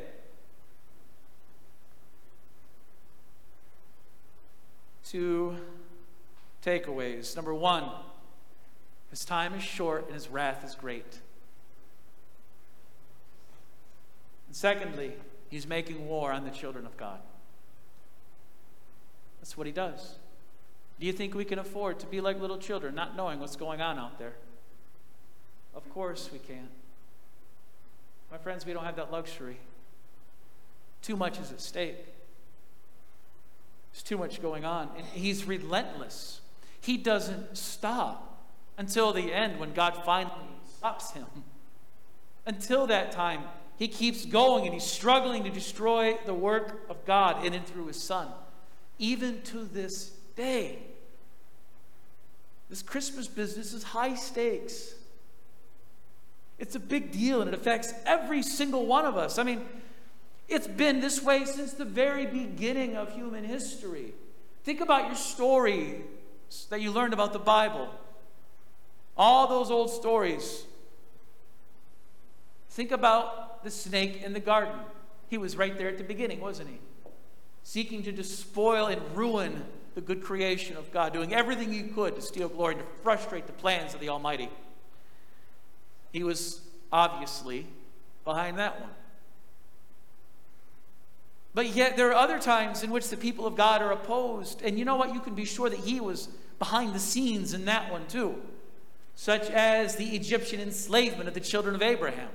Two 5.04 5.56
takeaways. 6.64 7.34
Number 7.34 7.54
one, 7.54 7.84
his 9.10 9.24
time 9.24 9.54
is 9.54 9.62
short 9.62 10.06
and 10.06 10.14
his 10.14 10.28
wrath 10.28 10.64
is 10.64 10.74
great. 10.74 11.18
And 14.46 14.54
secondly, 14.56 15.12
he's 15.48 15.66
making 15.66 16.06
war 16.06 16.32
on 16.32 16.44
the 16.44 16.50
children 16.50 16.86
of 16.86 16.96
God. 16.96 17.18
That's 19.40 19.56
what 19.56 19.66
he 19.66 19.72
does. 19.72 20.16
Do 21.00 21.06
you 21.06 21.12
think 21.12 21.34
we 21.34 21.44
can 21.44 21.58
afford 21.58 21.98
to 22.00 22.06
be 22.06 22.20
like 22.20 22.38
little 22.38 22.58
children, 22.58 22.94
not 22.94 23.16
knowing 23.16 23.40
what's 23.40 23.56
going 23.56 23.80
on 23.80 23.98
out 23.98 24.18
there? 24.18 24.34
Of 25.74 25.88
course 25.90 26.30
we 26.32 26.38
can. 26.38 26.68
My 28.30 28.38
friends, 28.38 28.64
we 28.64 28.72
don't 28.72 28.84
have 28.84 28.96
that 28.96 29.10
luxury. 29.10 29.58
Too 31.02 31.16
much 31.16 31.38
is 31.38 31.50
at 31.50 31.60
stake. 31.60 31.96
There's 33.92 34.02
too 34.02 34.18
much 34.18 34.40
going 34.40 34.64
on. 34.64 34.90
And 34.96 35.06
he's 35.06 35.44
relentless. 35.44 36.40
He 36.80 36.96
doesn't 36.96 37.56
stop 37.56 38.44
until 38.78 39.12
the 39.12 39.32
end 39.32 39.58
when 39.58 39.72
God 39.72 40.02
finally 40.04 40.34
stops 40.76 41.12
him. 41.12 41.26
Until 42.46 42.86
that 42.86 43.12
time, 43.12 43.42
he 43.76 43.88
keeps 43.88 44.24
going 44.24 44.64
and 44.64 44.74
he's 44.74 44.84
struggling 44.84 45.44
to 45.44 45.50
destroy 45.50 46.18
the 46.26 46.34
work 46.34 46.86
of 46.88 47.04
God 47.04 47.44
in 47.44 47.54
and 47.54 47.66
through 47.66 47.86
his 47.86 48.02
son, 48.02 48.28
even 48.98 49.42
to 49.42 49.64
this 49.64 50.10
day. 50.36 50.78
This 52.68 52.82
Christmas 52.82 53.26
business 53.26 53.72
is 53.72 53.82
high 53.82 54.14
stakes. 54.14 54.94
It's 56.60 56.74
a 56.74 56.80
big 56.80 57.10
deal 57.10 57.40
and 57.40 57.48
it 57.48 57.54
affects 57.54 57.94
every 58.04 58.42
single 58.42 58.84
one 58.84 59.06
of 59.06 59.16
us. 59.16 59.38
I 59.38 59.42
mean, 59.42 59.62
it's 60.46 60.68
been 60.68 61.00
this 61.00 61.22
way 61.22 61.46
since 61.46 61.72
the 61.72 61.86
very 61.86 62.26
beginning 62.26 62.96
of 62.96 63.12
human 63.14 63.44
history. 63.44 64.12
Think 64.62 64.82
about 64.82 65.06
your 65.06 65.16
stories 65.16 66.02
that 66.68 66.82
you 66.82 66.92
learned 66.92 67.14
about 67.14 67.32
the 67.32 67.38
Bible. 67.38 67.88
All 69.16 69.48
those 69.48 69.70
old 69.70 69.90
stories. 69.90 70.64
Think 72.68 72.90
about 72.90 73.64
the 73.64 73.70
snake 73.70 74.22
in 74.22 74.34
the 74.34 74.40
garden. 74.40 74.74
He 75.28 75.38
was 75.38 75.56
right 75.56 75.76
there 75.78 75.88
at 75.88 75.96
the 75.96 76.04
beginning, 76.04 76.40
wasn't 76.40 76.68
he? 76.68 76.78
Seeking 77.62 78.02
to 78.02 78.12
despoil 78.12 78.86
and 78.86 79.00
ruin 79.16 79.64
the 79.94 80.00
good 80.02 80.22
creation 80.22 80.76
of 80.76 80.92
God, 80.92 81.14
doing 81.14 81.32
everything 81.32 81.72
he 81.72 81.84
could 81.84 82.16
to 82.16 82.22
steal 82.22 82.48
glory 82.48 82.74
and 82.74 82.82
to 82.82 83.02
frustrate 83.02 83.46
the 83.46 83.52
plans 83.54 83.94
of 83.94 84.00
the 84.00 84.10
Almighty. 84.10 84.50
He 86.12 86.22
was 86.24 86.60
obviously 86.92 87.66
behind 88.24 88.58
that 88.58 88.80
one. 88.80 88.90
But 91.52 91.74
yet, 91.74 91.96
there 91.96 92.08
are 92.10 92.14
other 92.14 92.38
times 92.38 92.82
in 92.82 92.90
which 92.90 93.08
the 93.08 93.16
people 93.16 93.46
of 93.46 93.56
God 93.56 93.82
are 93.82 93.90
opposed. 93.90 94.62
And 94.62 94.78
you 94.78 94.84
know 94.84 94.96
what? 94.96 95.12
You 95.14 95.20
can 95.20 95.34
be 95.34 95.44
sure 95.44 95.68
that 95.68 95.80
he 95.80 96.00
was 96.00 96.28
behind 96.58 96.94
the 96.94 97.00
scenes 97.00 97.54
in 97.54 97.64
that 97.64 97.90
one 97.90 98.06
too, 98.06 98.36
such 99.14 99.50
as 99.50 99.96
the 99.96 100.14
Egyptian 100.14 100.60
enslavement 100.60 101.26
of 101.26 101.34
the 101.34 101.40
children 101.40 101.74
of 101.74 101.82
Abraham. 101.82 102.28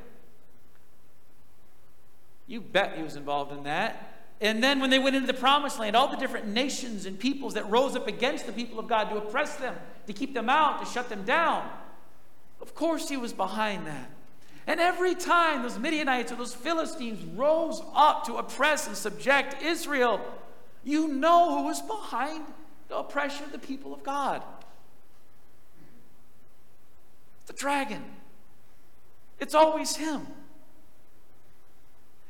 You 2.48 2.62
bet 2.62 2.98
he 2.98 3.04
was 3.04 3.16
involved 3.16 3.52
in 3.54 3.64
that. 3.64 4.12
And 4.42 4.62
then 4.62 4.82
when 4.82 4.90
they 4.90 5.00
went 5.00 5.16
into 5.16 5.28
the 5.28 5.34
promised 5.34 5.80
land, 5.80 5.96
all 5.96 6.10
the 6.10 6.18
different 6.18 6.48
nations 6.48 7.06
and 7.06 7.18
peoples 7.18 7.54
that 7.54 7.70
rose 7.70 7.96
up 7.96 8.08
against 8.08 8.46
the 8.46 8.52
people 8.52 8.80
of 8.80 8.88
God 8.88 9.06
to 9.10 9.18
oppress 9.18 9.56
them, 9.56 9.76
to 10.08 10.14
keep 10.14 10.34
them 10.34 10.50
out, 10.50 10.86
to 10.86 10.92
shut 10.92 11.08
them 11.08 11.24
down. 11.24 11.68
Of 12.62 12.74
course, 12.76 13.10
he 13.10 13.18
was 13.18 13.34
behind 13.34 13.88
that. 13.88 14.10
And 14.68 14.80
every 14.80 15.14
time 15.14 15.62
those 15.62 15.78
Midianites 15.78 16.32
or 16.32 16.36
those 16.36 16.54
Philistines 16.54 17.24
rose 17.24 17.82
up 17.94 18.26
to 18.26 18.36
oppress 18.36 18.88
and 18.88 18.98
subject 18.98 19.62
Israel, 19.62 20.20
you 20.84 21.08
know 21.08 21.58
who 21.58 21.66
was 21.66 21.82
behind 21.82 22.46
the 22.88 22.98
oppression 22.98 23.44
of 23.46 23.52
the 23.52 23.60
people 23.60 23.94
of 23.94 24.04
God. 24.04 24.44
The 27.46 27.54
dragon. 27.54 28.04
It's 29.40 29.54
always 29.54 29.96
him. 29.96 30.26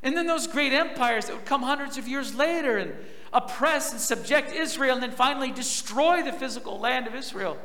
And 0.03 0.15
then 0.15 0.27
those 0.27 0.45
great 0.45 0.73
empires 0.73 1.25
that 1.25 1.35
would 1.35 1.45
come 1.45 1.63
hundreds 1.63 1.97
of 1.97 2.07
years 2.07 2.35
later 2.35 2.77
and 2.77 2.93
oppress 3.33 3.91
and 3.91 3.99
subject 3.99 4.51
Israel 4.51 4.95
and 4.95 5.03
then 5.03 5.11
finally 5.11 5.51
destroy 5.51 6.21
the 6.21 6.33
physical 6.33 6.79
land 6.79 7.07
of 7.07 7.15
Israel. 7.15 7.57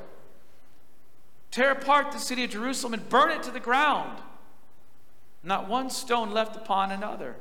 Tear 1.50 1.73
apart 1.73 2.12
the 2.12 2.19
city 2.19 2.45
of 2.45 2.50
Jerusalem 2.50 2.95
and 2.95 3.09
burn 3.09 3.30
it 3.30 3.42
to 3.45 3.50
the 3.50 3.61
ground. 3.61 4.21
Not 5.42 5.69
one 5.69 5.90
stone 5.90 6.30
left 6.30 6.54
upon 6.57 6.90
another. 6.90 7.37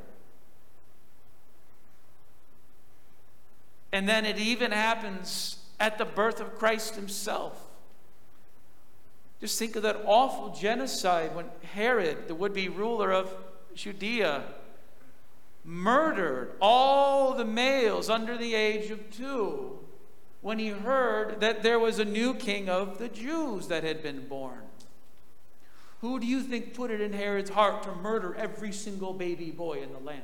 And 3.91 4.07
then 4.07 4.25
it 4.25 4.37
even 4.37 4.71
happens 4.71 5.57
at 5.79 5.97
the 5.97 6.05
birth 6.05 6.39
of 6.39 6.57
Christ 6.57 6.95
himself. 6.95 7.67
Just 9.39 9.57
think 9.57 9.75
of 9.75 9.83
that 9.83 10.01
awful 10.05 10.49
genocide 10.49 11.35
when 11.35 11.45
Herod, 11.73 12.27
the 12.27 12.35
would 12.35 12.53
be 12.53 12.67
ruler 12.67 13.11
of 13.11 13.33
Judea, 13.73 14.43
murdered 15.63 16.51
all 16.61 17.35
the 17.35 17.45
males 17.45 18.09
under 18.09 18.37
the 18.37 18.55
age 18.55 18.91
of 18.91 19.09
two 19.11 19.79
when 20.41 20.59
he 20.59 20.69
heard 20.69 21.41
that 21.41 21.63
there 21.63 21.79
was 21.79 21.99
a 21.99 22.05
new 22.05 22.33
king 22.33 22.69
of 22.69 22.97
the 22.97 23.09
Jews 23.09 23.67
that 23.67 23.83
had 23.83 24.01
been 24.01 24.27
born. 24.27 24.61
Who 26.01 26.19
do 26.19 26.25
you 26.25 26.41
think 26.41 26.73
put 26.73 26.91
it 26.91 27.01
in 27.01 27.11
Herod's 27.11 27.49
heart 27.49 27.83
to 27.83 27.93
murder 27.95 28.33
every 28.35 28.71
single 28.71 29.13
baby 29.13 29.51
boy 29.51 29.81
in 29.81 29.91
the 29.91 29.99
land? 29.99 30.21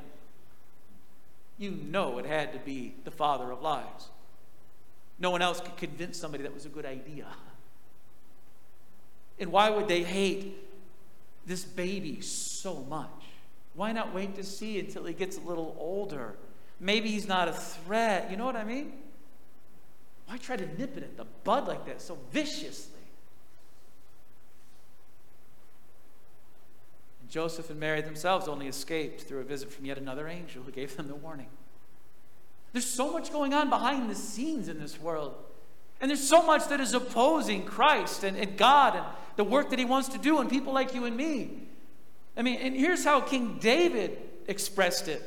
You 1.58 1.71
know 1.71 2.17
it 2.17 2.25
had 2.25 2.54
to 2.54 2.60
be 2.60 2.95
the 3.04 3.12
father 3.12 3.51
of 3.51 3.62
lies. 3.62 4.10
No 5.19 5.32
one 5.32 5.41
else 5.41 5.60
could 5.60 5.78
convince 5.78 6.17
somebody 6.17 6.43
that 6.43 6.54
was 6.54 6.65
a 6.65 6.69
good 6.69 6.86
idea. 6.86 7.28
And 9.39 9.51
why 9.51 9.69
would 9.69 9.88
they 9.88 10.04
hate 10.04 10.56
this 11.45 11.63
baby 11.63 12.21
so 12.21 12.86
much? 12.89 13.10
Why 13.73 13.91
not 13.91 14.13
wait 14.13 14.36
to 14.36 14.43
see 14.43 14.80
until 14.80 15.04
he 15.06 15.13
gets 15.13 15.38
a 15.38 15.41
little 15.41 15.75
older? 15.78 16.36
Maybe 16.80 17.10
he's 17.10 17.28
not 17.28 17.49
a 17.49 17.54
threat. 17.54 18.32
You 18.32 18.38
know 18.38 18.45
what 18.45 18.56
I 18.56 18.63
mean? 18.63 18.93
Why 20.28 20.38
try 20.38 20.56
to 20.56 20.66
nip 20.80 20.98
it 20.98 21.04
at 21.04 21.18
the 21.18 21.26
bud 21.44 21.68
like 21.68 21.86
that 21.86 22.02
so 22.02 22.18
viciously? 22.32 23.00
And 27.22 27.30
Joseph 27.30 27.70
and 27.70 27.80
Mary 27.80 28.02
themselves 28.02 28.48
only 28.48 28.68
escaped 28.68 29.22
through 29.22 29.42
a 29.42 29.44
visit 29.44 29.72
from 29.72 29.86
yet 29.86 29.98
another 29.98 30.28
angel 30.28 30.64
who 30.64 30.72
gave 30.72 30.96
them 30.98 31.08
the 31.08 31.16
warning. 31.16 31.50
There's 32.74 32.86
so 32.86 33.12
much 33.12 33.32
going 33.32 33.54
on 33.54 33.70
behind 33.70 34.10
the 34.10 34.16
scenes 34.16 34.68
in 34.68 34.80
this 34.80 35.00
world. 35.00 35.34
And 36.02 36.10
there's 36.10 36.28
so 36.28 36.46
much 36.46 36.68
that 36.68 36.82
is 36.82 36.94
opposing 36.94 37.64
Christ 37.64 38.24
and, 38.24 38.36
and 38.36 38.58
God 38.58 38.96
and 38.96 39.06
the 39.38 39.44
work 39.44 39.70
that 39.70 39.80
He 39.80 39.86
wants 39.86 40.10
to 40.10 40.18
do, 40.18 40.40
and 40.40 40.50
people 40.50 40.74
like 40.74 40.94
you 40.94 41.06
and 41.06 41.16
me. 41.16 41.52
I 42.36 42.42
mean, 42.42 42.60
and 42.60 42.76
here's 42.76 43.06
how 43.06 43.22
King 43.22 43.58
David 43.62 44.18
expressed 44.48 45.08
it. 45.08 45.22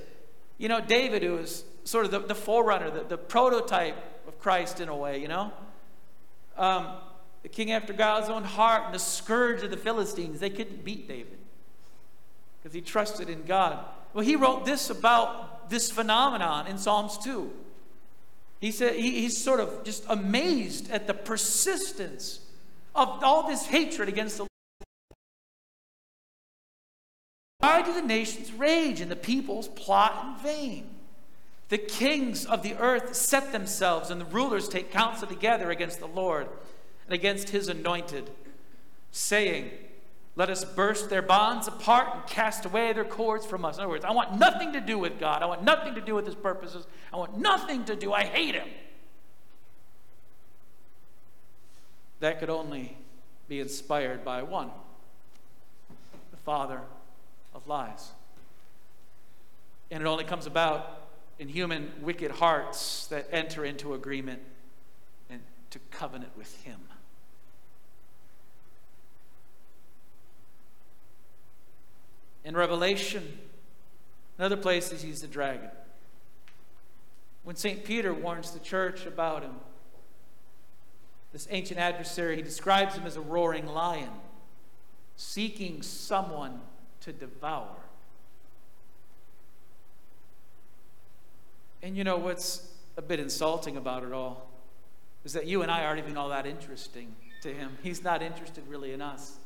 You 0.59 0.69
know, 0.69 0.81
David, 0.81 1.23
who 1.23 1.37
was 1.37 1.65
sort 1.85 2.05
of 2.05 2.11
the, 2.11 2.21
the 2.21 2.35
forerunner, 2.35 2.91
the, 2.91 3.05
the 3.05 3.17
prototype 3.17 3.97
Christ 4.41 4.81
in 4.81 4.89
a 4.89 4.97
way, 4.97 5.21
you 5.21 5.29
know? 5.29 5.53
Um, 6.57 6.89
the 7.43 7.49
king 7.49 7.73
after 7.73 7.93
God's 7.93 8.29
own 8.29 8.45
heart 8.45 8.87
and 8.87 8.95
the 8.95 8.99
scourge 8.99 9.63
of 9.63 9.71
the 9.71 9.77
Philistines, 9.77 10.41
they 10.41 10.51
couldn't 10.51 10.85
beat 10.85 11.09
David 11.09 11.39
because 12.59 12.75
he 12.75 12.81
trusted 12.81 13.29
in 13.29 13.45
God. 13.45 13.85
Well, 14.13 14.25
he 14.25 14.37
wrote 14.37 14.65
this 14.65 14.91
about 14.91 15.71
this 15.71 15.91
phenomenon 15.91 16.67
in 16.67 16.79
Psalms 16.79 17.19
2. 17.19 17.51
He 18.61 18.73
said 18.73 18.97
he, 18.97 19.21
he's 19.21 19.43
sort 19.43 19.61
of 19.61 19.85
just 19.85 20.05
amazed 20.09 20.91
at 20.91 21.07
the 21.07 21.15
persistence 21.15 22.41
of 22.95 23.23
all 23.23 23.47
this 23.47 23.67
hatred 23.67 24.09
against 24.09 24.37
the 24.37 24.43
Lord. 24.43 24.49
Why 27.61 27.83
do 27.83 27.95
the 27.95 28.03
nations 28.03 28.53
rage 28.53 29.01
and 29.01 29.11
the 29.11 29.17
peoples 29.17 29.69
plot 29.69 30.25
in 30.25 30.43
vain? 30.43 30.91
The 31.69 31.79
kings 31.79 32.47
of 32.47 32.63
the 32.63 32.75
earth 32.77 33.15
set 33.15 33.53
themselves, 33.53 34.11
and 34.11 34.21
the 34.21 34.25
rulers 34.27 34.69
take 34.69 34.91
counsel 34.91 35.29
together 35.29 35.71
against 35.71 36.01
the 36.01 36.09
Lord 36.09 36.49
and 37.07 37.15
against 37.15 37.51
his 37.51 37.69
anointed, 37.69 38.31
saying, 39.13 39.71
Let 40.35 40.49
us 40.49 40.65
burst 40.65 41.11
their 41.11 41.21
bonds 41.21 41.69
apart 41.69 42.09
and 42.15 42.27
cast 42.27 42.65
away 42.65 42.95
their 42.95 43.05
cords 43.05 43.45
from 43.45 43.67
us. 43.67 43.77
In 43.77 43.83
other 43.83 43.91
words, 43.91 44.05
I 44.05 44.13
want 44.13 44.39
nothing 44.39 44.73
to 44.73 44.81
do 44.81 44.99
with 44.99 45.21
God. 45.21 45.43
I 45.43 45.47
want 45.47 45.63
nothing 45.63 45.95
to 45.95 46.01
do 46.01 46.15
with 46.15 46.25
his 46.25 46.35
purposes. 46.35 46.87
I 47.13 47.17
want 47.17 47.37
nothing 47.37 47.85
to 47.85 47.97
do. 47.97 48.15
I 48.15 48.25
hate 48.25 48.55
him. 48.55 48.69
That 52.21 52.41
could 52.41 52.51
only 52.51 52.97
be 53.47 53.61
inspired 53.61 54.25
by 54.25 54.43
one 54.43 54.71
the 56.31 56.37
Father 56.39 56.81
of 57.55 57.67
lies. 57.67 58.11
And 59.91 60.03
it 60.03 60.07
only 60.07 60.25
comes 60.25 60.47
about 60.47 61.08
in 61.39 61.49
human 61.49 61.93
wicked 62.01 62.33
hearts 62.33 63.07
that 63.07 63.29
enter 63.31 63.65
into 63.65 63.95
agreement 63.95 64.43
and 65.31 65.41
to 65.71 65.79
covenant 65.91 66.37
with 66.37 66.63
Him. 66.63 66.81
In 72.45 72.57
Revelation, 72.57 73.39
another 74.39 74.57
place 74.57 74.91
he 74.91 74.97
sees 74.97 75.21
the 75.21 75.27
dragon. 75.27 75.71
When 77.45 77.57
St. 77.57 77.85
Peter 77.85 78.15
warns 78.15 78.53
the 78.53 78.59
church 78.59 79.05
about 79.05 79.43
him, 79.43 79.57
this 81.33 81.47
ancient 81.51 81.79
adversary, 81.79 82.37
he 82.37 82.43
describes 82.43 82.95
him 82.95 83.05
as 83.05 83.17
a 83.17 83.21
roaring 83.21 83.67
lion, 83.67 84.11
seeking 85.17 85.83
someone 85.83 86.61
to 87.01 87.13
devour. 87.13 87.77
And 91.83 91.97
you 91.97 92.05
know 92.05 92.17
what's 92.17 92.69
a 92.97 93.03
bit 93.03 93.21
insulting 93.21 93.77
about 93.77 94.03
it 94.03 94.13
all 94.13 94.49
is 95.25 95.33
that 95.33 95.47
you 95.47 95.63
and 95.63 95.71
I 95.71 95.85
aren't 95.85 96.01
even 96.01 96.17
all 96.17 96.31
that 96.31 96.47
interesting 96.47 97.15
to 97.43 97.53
him. 97.53 97.77
He's 97.83 98.03
not 98.03 98.23
interested 98.23 98.67
really 98.67 98.93
in 98.93 99.03
us. 99.03 99.37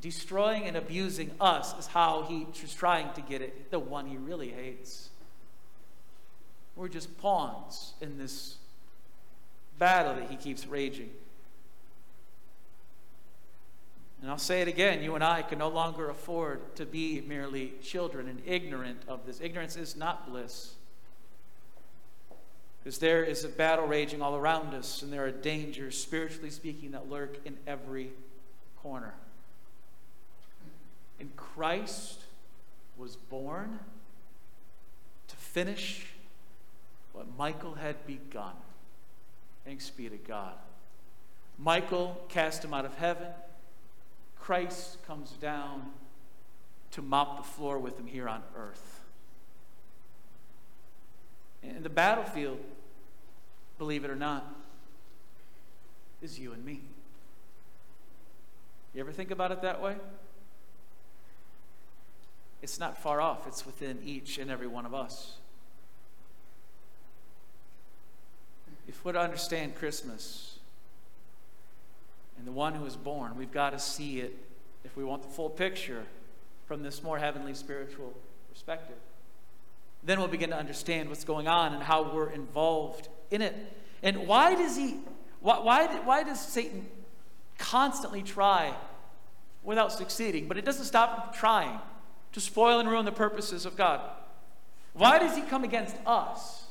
Destroying 0.00 0.64
and 0.64 0.76
abusing 0.76 1.30
us 1.40 1.78
is 1.78 1.86
how 1.86 2.24
he's 2.28 2.74
trying 2.74 3.12
to 3.14 3.22
get 3.22 3.40
it, 3.40 3.70
the 3.70 3.78
one 3.78 4.06
he 4.06 4.16
really 4.16 4.50
hates. 4.50 5.08
We're 6.76 6.88
just 6.88 7.16
pawns 7.18 7.94
in 8.00 8.18
this 8.18 8.56
battle 9.78 10.14
that 10.14 10.30
he 10.30 10.36
keeps 10.36 10.66
raging. 10.66 11.10
And 14.20 14.30
I'll 14.30 14.38
say 14.38 14.62
it 14.62 14.68
again 14.68 15.02
you 15.02 15.14
and 15.14 15.22
I 15.22 15.42
can 15.42 15.58
no 15.58 15.68
longer 15.68 16.10
afford 16.10 16.76
to 16.76 16.86
be 16.86 17.20
merely 17.20 17.74
children 17.82 18.28
and 18.28 18.42
ignorant 18.46 19.02
of 19.06 19.26
this. 19.26 19.40
Ignorance 19.40 19.76
is 19.76 19.96
not 19.96 20.28
bliss. 20.28 20.74
Because 22.84 22.98
there 22.98 23.24
is 23.24 23.44
a 23.44 23.48
battle 23.48 23.86
raging 23.86 24.20
all 24.20 24.36
around 24.36 24.74
us, 24.74 25.00
and 25.00 25.10
there 25.10 25.24
are 25.24 25.30
dangers, 25.30 25.96
spiritually 25.96 26.50
speaking, 26.50 26.90
that 26.90 27.08
lurk 27.08 27.38
in 27.46 27.56
every 27.66 28.10
corner. 28.82 29.14
And 31.18 31.34
Christ 31.34 32.20
was 32.98 33.16
born 33.16 33.78
to 35.28 35.36
finish 35.36 36.08
what 37.14 37.26
Michael 37.38 37.74
had 37.74 38.06
begun. 38.06 38.52
Thanks 39.64 39.88
be 39.88 40.10
to 40.10 40.18
God. 40.18 40.52
Michael 41.58 42.20
cast 42.28 42.62
him 42.62 42.74
out 42.74 42.84
of 42.84 42.94
heaven. 42.96 43.28
Christ 44.38 44.98
comes 45.06 45.30
down 45.30 45.90
to 46.90 47.00
mop 47.00 47.38
the 47.38 47.44
floor 47.44 47.78
with 47.78 47.98
him 47.98 48.06
here 48.06 48.28
on 48.28 48.42
earth. 48.54 48.93
And 51.68 51.82
the 51.82 51.90
battlefield, 51.90 52.58
believe 53.78 54.04
it 54.04 54.10
or 54.10 54.16
not, 54.16 54.46
is 56.22 56.38
you 56.38 56.52
and 56.52 56.64
me. 56.64 56.80
You 58.94 59.00
ever 59.00 59.12
think 59.12 59.30
about 59.30 59.50
it 59.50 59.62
that 59.62 59.82
way? 59.82 59.96
It's 62.62 62.78
not 62.78 62.96
far 62.96 63.20
off, 63.20 63.46
it's 63.46 63.66
within 63.66 63.98
each 64.04 64.38
and 64.38 64.50
every 64.50 64.66
one 64.66 64.86
of 64.86 64.94
us. 64.94 65.36
If 68.86 69.04
we're 69.04 69.12
to 69.12 69.20
understand 69.20 69.74
Christmas 69.74 70.58
and 72.38 72.46
the 72.46 72.52
one 72.52 72.74
who 72.74 72.86
is 72.86 72.96
born, 72.96 73.36
we've 73.36 73.52
got 73.52 73.70
to 73.70 73.78
see 73.78 74.20
it, 74.20 74.36
if 74.84 74.96
we 74.96 75.04
want 75.04 75.22
the 75.22 75.28
full 75.28 75.50
picture, 75.50 76.04
from 76.66 76.82
this 76.82 77.02
more 77.02 77.18
heavenly 77.18 77.54
spiritual 77.54 78.14
perspective. 78.50 78.96
Then 80.04 80.18
we'll 80.18 80.28
begin 80.28 80.50
to 80.50 80.56
understand 80.56 81.08
what's 81.08 81.24
going 81.24 81.48
on 81.48 81.72
and 81.72 81.82
how 81.82 82.14
we're 82.14 82.30
involved 82.30 83.08
in 83.30 83.40
it. 83.40 83.54
And 84.02 84.26
why 84.26 84.54
does 84.54 84.76
he, 84.76 84.98
why, 85.40 85.60
why, 85.60 85.86
why 86.00 86.22
does 86.22 86.40
Satan 86.40 86.86
constantly 87.58 88.22
try 88.22 88.74
without 89.62 89.92
succeeding? 89.92 90.46
But 90.46 90.58
it 90.58 90.64
doesn't 90.64 90.84
stop 90.84 91.34
trying 91.34 91.80
to 92.32 92.40
spoil 92.40 92.80
and 92.80 92.88
ruin 92.88 93.06
the 93.06 93.12
purposes 93.12 93.64
of 93.64 93.76
God. 93.76 94.00
Why 94.92 95.18
does 95.18 95.34
he 95.34 95.42
come 95.42 95.64
against 95.64 95.96
us? 96.06 96.64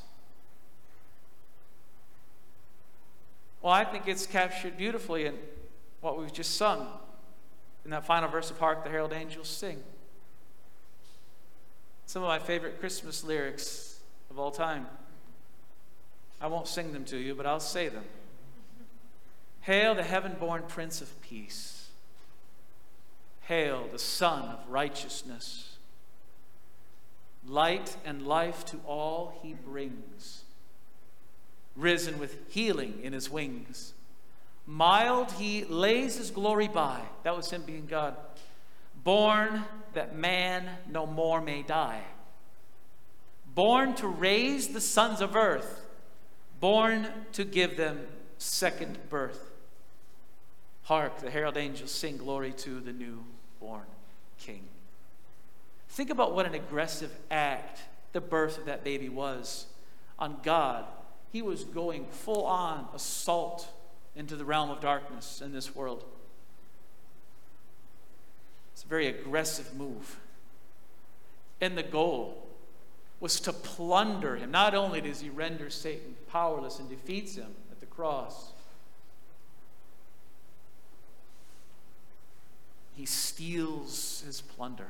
Well, 3.60 3.72
I 3.72 3.84
think 3.84 4.06
it's 4.06 4.26
captured 4.26 4.76
beautifully 4.76 5.24
in 5.24 5.34
what 6.02 6.18
we've 6.18 6.32
just 6.32 6.56
sung 6.56 6.86
in 7.84 7.90
that 7.90 8.06
final 8.06 8.28
verse 8.28 8.50
of 8.50 8.58
Hark 8.58 8.84
the 8.84 8.90
Herald 8.90 9.12
Angels 9.12 9.48
Sing. 9.48 9.82
Some 12.06 12.22
of 12.22 12.28
my 12.28 12.38
favorite 12.38 12.80
Christmas 12.80 13.24
lyrics 13.24 13.98
of 14.30 14.38
all 14.38 14.50
time. 14.50 14.86
I 16.40 16.46
won't 16.46 16.68
sing 16.68 16.92
them 16.92 17.04
to 17.06 17.16
you, 17.16 17.34
but 17.34 17.46
I'll 17.46 17.60
say 17.60 17.88
them. 17.88 18.04
Hail 19.62 19.94
the 19.94 20.02
heaven 20.02 20.36
born 20.38 20.64
Prince 20.68 21.00
of 21.00 21.20
Peace. 21.22 21.88
Hail 23.42 23.88
the 23.90 23.98
Son 23.98 24.44
of 24.44 24.58
Righteousness. 24.68 25.76
Light 27.46 27.96
and 28.04 28.26
life 28.26 28.64
to 28.66 28.78
all 28.86 29.38
he 29.42 29.54
brings 29.54 30.44
risen 31.76 32.18
with 32.18 32.36
healing 32.48 33.00
in 33.02 33.12
his 33.12 33.30
wings. 33.30 33.92
Mild, 34.66 35.32
he 35.32 35.64
lays 35.64 36.16
his 36.16 36.30
glory 36.30 36.68
by. 36.68 37.00
That 37.22 37.36
was 37.36 37.50
him 37.50 37.62
being 37.62 37.86
God. 37.86 38.16
Born 39.04 39.64
that 39.92 40.16
man 40.16 40.68
no 40.90 41.06
more 41.06 41.40
may 41.40 41.62
die. 41.62 42.02
Born 43.54 43.94
to 43.96 44.08
raise 44.08 44.68
the 44.68 44.80
sons 44.80 45.20
of 45.20 45.36
earth. 45.36 45.86
Born 46.58 47.06
to 47.32 47.44
give 47.44 47.76
them 47.76 48.00
second 48.38 48.98
birth. 49.08 49.52
Hark, 50.84 51.18
the 51.20 51.30
herald 51.30 51.56
angels 51.56 51.90
sing 51.90 52.16
glory 52.16 52.52
to 52.52 52.80
the 52.80 52.92
newborn 52.92 53.86
king. 54.38 54.64
Think 55.90 56.10
about 56.10 56.34
what 56.34 56.46
an 56.46 56.54
aggressive 56.54 57.12
act 57.30 57.82
the 58.12 58.20
birth 58.20 58.58
of 58.58 58.64
that 58.64 58.82
baby 58.84 59.08
was 59.08 59.66
on 60.18 60.38
God 60.42 60.84
he 61.34 61.42
was 61.42 61.64
going 61.64 62.06
full 62.06 62.44
on 62.44 62.86
assault 62.94 63.68
into 64.14 64.36
the 64.36 64.44
realm 64.44 64.70
of 64.70 64.80
darkness 64.80 65.42
in 65.44 65.52
this 65.52 65.74
world. 65.74 66.04
It's 68.74 68.82
a 68.82 68.88
very 68.88 69.06
aggressive 69.06 69.74
move. 69.74 70.18
And 71.60 71.78
the 71.78 71.82
goal 71.82 72.46
was 73.20 73.40
to 73.40 73.52
plunder 73.52 74.36
him. 74.36 74.50
Not 74.50 74.74
only 74.74 75.00
does 75.00 75.20
he 75.20 75.30
render 75.30 75.70
Satan 75.70 76.16
powerless 76.28 76.80
and 76.80 76.90
defeats 76.90 77.36
him 77.36 77.54
at 77.70 77.78
the 77.80 77.86
cross, 77.86 78.50
he 82.96 83.06
steals 83.06 84.22
his 84.26 84.40
plunder. 84.40 84.88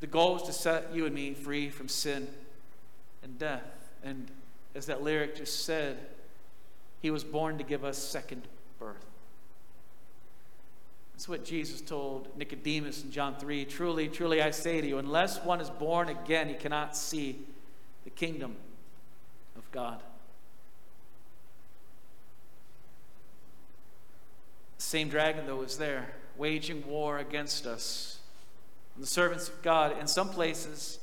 The 0.00 0.06
goal 0.06 0.34
was 0.34 0.42
to 0.44 0.52
set 0.52 0.94
you 0.94 1.06
and 1.06 1.14
me 1.14 1.32
free 1.32 1.70
from 1.70 1.88
sin 1.88 2.28
and 3.22 3.38
death. 3.38 3.90
And 4.04 4.30
as 4.74 4.86
that 4.86 5.02
lyric 5.02 5.36
just 5.36 5.64
said, 5.64 5.98
he 7.00 7.10
was 7.10 7.24
born 7.24 7.56
to 7.58 7.64
give 7.64 7.84
us 7.84 7.96
second 7.98 8.42
birth. 8.78 9.11
That's 11.12 11.28
what 11.28 11.44
Jesus 11.44 11.80
told 11.80 12.28
Nicodemus 12.36 13.04
in 13.04 13.10
John 13.10 13.36
3. 13.36 13.64
Truly, 13.66 14.08
truly, 14.08 14.42
I 14.42 14.50
say 14.50 14.80
to 14.80 14.86
you, 14.86 14.98
unless 14.98 15.42
one 15.44 15.60
is 15.60 15.70
born 15.70 16.08
again, 16.08 16.48
he 16.48 16.54
cannot 16.54 16.96
see 16.96 17.38
the 18.04 18.10
kingdom 18.10 18.56
of 19.56 19.70
God. 19.70 20.00
The 24.78 24.82
same 24.82 25.08
dragon, 25.08 25.46
though, 25.46 25.62
is 25.62 25.76
there, 25.76 26.14
waging 26.36 26.86
war 26.86 27.18
against 27.18 27.66
us. 27.66 28.18
And 28.94 29.02
the 29.02 29.08
servants 29.08 29.48
of 29.48 29.62
God, 29.62 29.98
in 29.98 30.06
some 30.06 30.30
places, 30.30 30.98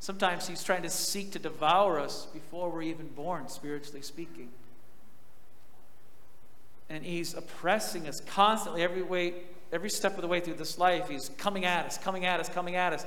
Sometimes 0.00 0.46
he's 0.46 0.62
trying 0.62 0.82
to 0.82 0.90
seek 0.90 1.32
to 1.32 1.38
devour 1.38 1.98
us 1.98 2.26
before 2.26 2.70
we're 2.70 2.82
even 2.82 3.08
born, 3.08 3.48
spiritually 3.48 4.02
speaking. 4.02 4.48
And 6.90 7.04
he's 7.04 7.34
oppressing 7.34 8.08
us 8.08 8.20
constantly 8.20 8.82
every 8.82 9.02
way, 9.02 9.34
every 9.72 9.90
step 9.90 10.16
of 10.16 10.22
the 10.22 10.28
way 10.28 10.40
through 10.40 10.54
this 10.54 10.78
life. 10.78 11.08
He's 11.08 11.30
coming 11.36 11.64
at 11.64 11.86
us, 11.86 11.98
coming 11.98 12.24
at 12.24 12.40
us, 12.40 12.48
coming 12.48 12.76
at 12.76 12.92
us. 12.92 13.06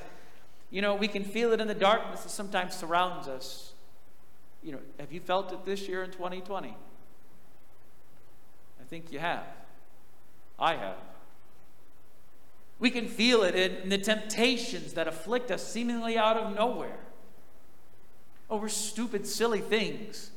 You 0.69 0.81
know, 0.81 0.95
we 0.95 1.07
can 1.07 1.23
feel 1.23 1.51
it 1.51 1.59
in 1.59 1.67
the 1.67 1.75
darkness 1.75 2.21
that 2.21 2.29
sometimes 2.29 2.75
surrounds 2.75 3.27
us. 3.27 3.73
You 4.63 4.73
know, 4.73 4.79
have 4.99 5.11
you 5.11 5.19
felt 5.19 5.51
it 5.51 5.65
this 5.65 5.87
year 5.87 6.03
in 6.03 6.11
2020? 6.11 6.69
I 6.69 6.73
think 8.85 9.11
you 9.11 9.19
have. 9.19 9.43
I 10.59 10.75
have. 10.75 10.97
We 12.79 12.89
can 12.89 13.07
feel 13.07 13.43
it 13.43 13.55
in 13.55 13.89
the 13.89 13.97
temptations 13.97 14.93
that 14.93 15.07
afflict 15.07 15.51
us 15.51 15.65
seemingly 15.65 16.17
out 16.17 16.37
of 16.37 16.55
nowhere 16.55 16.97
over 18.51 18.67
stupid, 18.67 19.25
silly 19.25 19.61
things. 19.61 20.29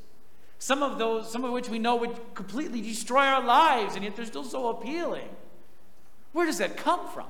Some 0.58 0.82
of 0.82 0.98
those, 0.98 1.30
some 1.30 1.44
of 1.44 1.52
which 1.52 1.68
we 1.68 1.78
know 1.78 1.96
would 1.96 2.34
completely 2.34 2.80
destroy 2.80 3.24
our 3.24 3.44
lives, 3.44 3.94
and 3.94 4.04
yet 4.04 4.16
they're 4.16 4.24
still 4.24 4.44
so 4.44 4.68
appealing. 4.68 5.28
Where 6.32 6.46
does 6.46 6.58
that 6.58 6.76
come 6.76 7.08
from? 7.08 7.26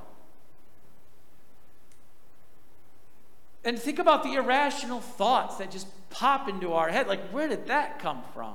And 3.63 3.79
think 3.79 3.99
about 3.99 4.23
the 4.23 4.33
irrational 4.33 5.01
thoughts 5.01 5.57
that 5.57 5.71
just 5.71 5.87
pop 6.11 6.47
into 6.47 6.73
our 6.73 6.89
head. 6.89 7.07
Like, 7.07 7.29
where 7.29 7.47
did 7.47 7.67
that 7.67 7.99
come 7.99 8.21
from? 8.33 8.53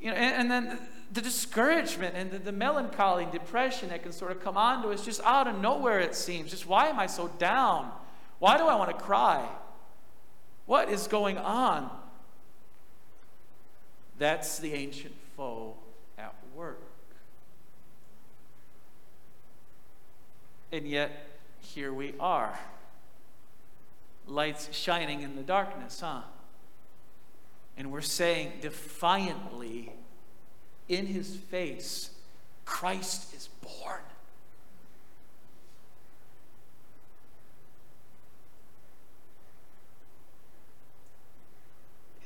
You 0.00 0.10
know, 0.10 0.16
and, 0.16 0.50
and 0.50 0.50
then 0.50 0.78
the 1.12 1.20
discouragement 1.20 2.16
and 2.16 2.30
the, 2.30 2.38
the 2.38 2.52
melancholy 2.52 3.24
and 3.24 3.32
depression 3.32 3.90
that 3.90 4.02
can 4.02 4.12
sort 4.12 4.32
of 4.32 4.42
come 4.42 4.56
onto 4.56 4.90
us 4.90 5.04
just 5.04 5.22
out 5.22 5.46
of 5.46 5.60
nowhere, 5.60 6.00
it 6.00 6.14
seems. 6.14 6.50
Just 6.50 6.66
why 6.66 6.88
am 6.88 6.98
I 6.98 7.06
so 7.06 7.28
down? 7.38 7.90
Why 8.38 8.58
do 8.58 8.64
I 8.64 8.74
want 8.74 8.90
to 8.90 9.02
cry? 9.02 9.46
What 10.66 10.88
is 10.88 11.06
going 11.06 11.38
on? 11.38 11.90
That's 14.18 14.58
the 14.58 14.72
ancient 14.72 15.14
foe 15.36 15.74
at 16.16 16.34
work. 16.54 16.80
And 20.72 20.86
yet, 20.88 21.28
here 21.60 21.92
we 21.92 22.14
are. 22.18 22.58
Lights 24.26 24.68
shining 24.72 25.22
in 25.22 25.36
the 25.36 25.42
darkness, 25.42 26.00
huh? 26.00 26.22
And 27.76 27.92
we're 27.92 28.00
saying 28.00 28.52
defiantly, 28.60 29.92
in 30.88 31.06
his 31.06 31.36
face, 31.36 32.10
Christ 32.64 33.34
is 33.34 33.48
born. 33.62 34.00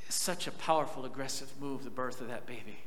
It's 0.09 0.17
such 0.17 0.47
a 0.47 0.51
powerful, 0.51 1.05
aggressive 1.05 1.49
move, 1.61 1.83
the 1.83 1.89
birth 1.89 2.19
of 2.19 2.27
that 2.27 2.45
baby, 2.45 2.79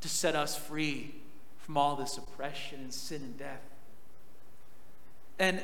to 0.00 0.08
set 0.08 0.34
us 0.34 0.56
free 0.56 1.12
from 1.58 1.76
all 1.76 1.96
this 1.96 2.16
oppression 2.16 2.80
and 2.80 2.94
sin 2.94 3.20
and 3.22 3.36
death. 3.36 3.60
And, 5.40 5.60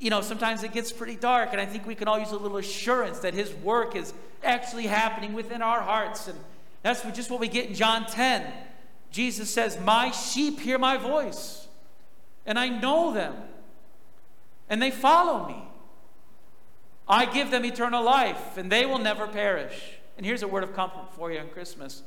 you 0.00 0.10
know, 0.10 0.20
sometimes 0.20 0.64
it 0.64 0.72
gets 0.72 0.90
pretty 0.90 1.14
dark, 1.14 1.50
and 1.52 1.60
I 1.60 1.64
think 1.64 1.86
we 1.86 1.94
can 1.94 2.08
all 2.08 2.18
use 2.18 2.32
a 2.32 2.36
little 2.36 2.56
assurance 2.56 3.20
that 3.20 3.32
His 3.32 3.54
work 3.54 3.94
is 3.94 4.12
actually 4.42 4.88
happening 4.88 5.32
within 5.32 5.62
our 5.62 5.80
hearts 5.80 6.26
and 6.26 6.36
that's 6.82 7.02
just 7.12 7.30
what 7.30 7.38
we 7.38 7.46
get 7.46 7.68
in 7.68 7.74
John 7.74 8.06
10. 8.06 8.52
Jesus 9.12 9.48
says, 9.48 9.78
My 9.78 10.10
sheep 10.10 10.58
hear 10.58 10.78
my 10.78 10.96
voice, 10.96 11.68
and 12.46 12.58
I 12.58 12.68
know 12.68 13.12
them, 13.12 13.34
and 14.68 14.80
they 14.80 14.90
follow 14.90 15.46
me. 15.46 15.69
I 17.10 17.26
give 17.26 17.50
them 17.50 17.64
eternal 17.64 18.04
life, 18.04 18.56
and 18.56 18.70
they 18.70 18.86
will 18.86 19.00
never 19.00 19.26
perish. 19.26 19.98
And 20.16 20.24
here's 20.24 20.42
a 20.42 20.48
word 20.48 20.62
of 20.62 20.74
comfort 20.74 21.12
for 21.16 21.32
you 21.32 21.40
on 21.40 21.48
Christmas 21.48 22.02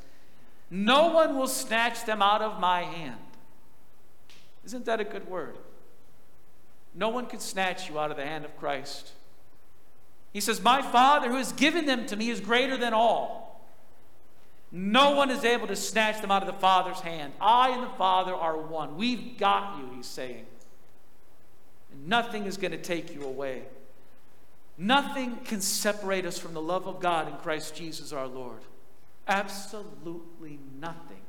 no 0.71 1.09
one 1.09 1.37
will 1.37 1.47
snatch 1.47 2.05
them 2.05 2.21
out 2.21 2.41
of 2.41 2.59
my 2.59 2.81
hand. 2.81 3.19
Isn't 4.65 4.85
that 4.85 4.99
a 4.99 5.03
good 5.03 5.27
word? 5.27 5.57
No 6.95 7.09
one 7.09 7.27
can 7.27 7.39
snatch 7.39 7.89
you 7.89 7.99
out 7.99 8.11
of 8.11 8.17
the 8.17 8.23
hand 8.23 8.45
of 8.45 8.57
Christ. 8.57 9.11
He 10.31 10.39
says, 10.39 10.61
My 10.61 10.81
Father 10.81 11.29
who 11.29 11.35
has 11.35 11.51
given 11.51 11.85
them 11.85 12.05
to 12.07 12.15
me 12.15 12.29
is 12.29 12.39
greater 12.39 12.77
than 12.77 12.93
all. 12.93 13.61
No 14.71 15.11
one 15.11 15.29
is 15.29 15.43
able 15.43 15.67
to 15.67 15.75
snatch 15.75 16.21
them 16.21 16.31
out 16.31 16.41
of 16.41 16.47
the 16.47 16.59
Father's 16.59 17.01
hand. 17.01 17.33
I 17.39 17.69
and 17.69 17.83
the 17.83 17.95
Father 17.95 18.33
are 18.33 18.57
one. 18.57 18.97
We've 18.97 19.37
got 19.37 19.77
you, 19.77 19.91
he's 19.95 20.07
saying. 20.07 20.45
And 21.91 22.07
nothing 22.07 22.45
is 22.45 22.57
going 22.57 22.71
to 22.71 22.79
take 22.79 23.13
you 23.13 23.23
away. 23.23 23.63
Nothing 24.77 25.38
can 25.45 25.62
separate 25.62 26.25
us 26.25 26.39
from 26.39 26.53
the 26.53 26.62
love 26.62 26.88
of 26.88 26.99
God 26.99 27.27
in 27.27 27.36
Christ 27.36 27.75
Jesus 27.75 28.12
our 28.12 28.27
Lord. 28.27 28.62
Absolutely 29.27 30.59
nothing. 30.79 31.21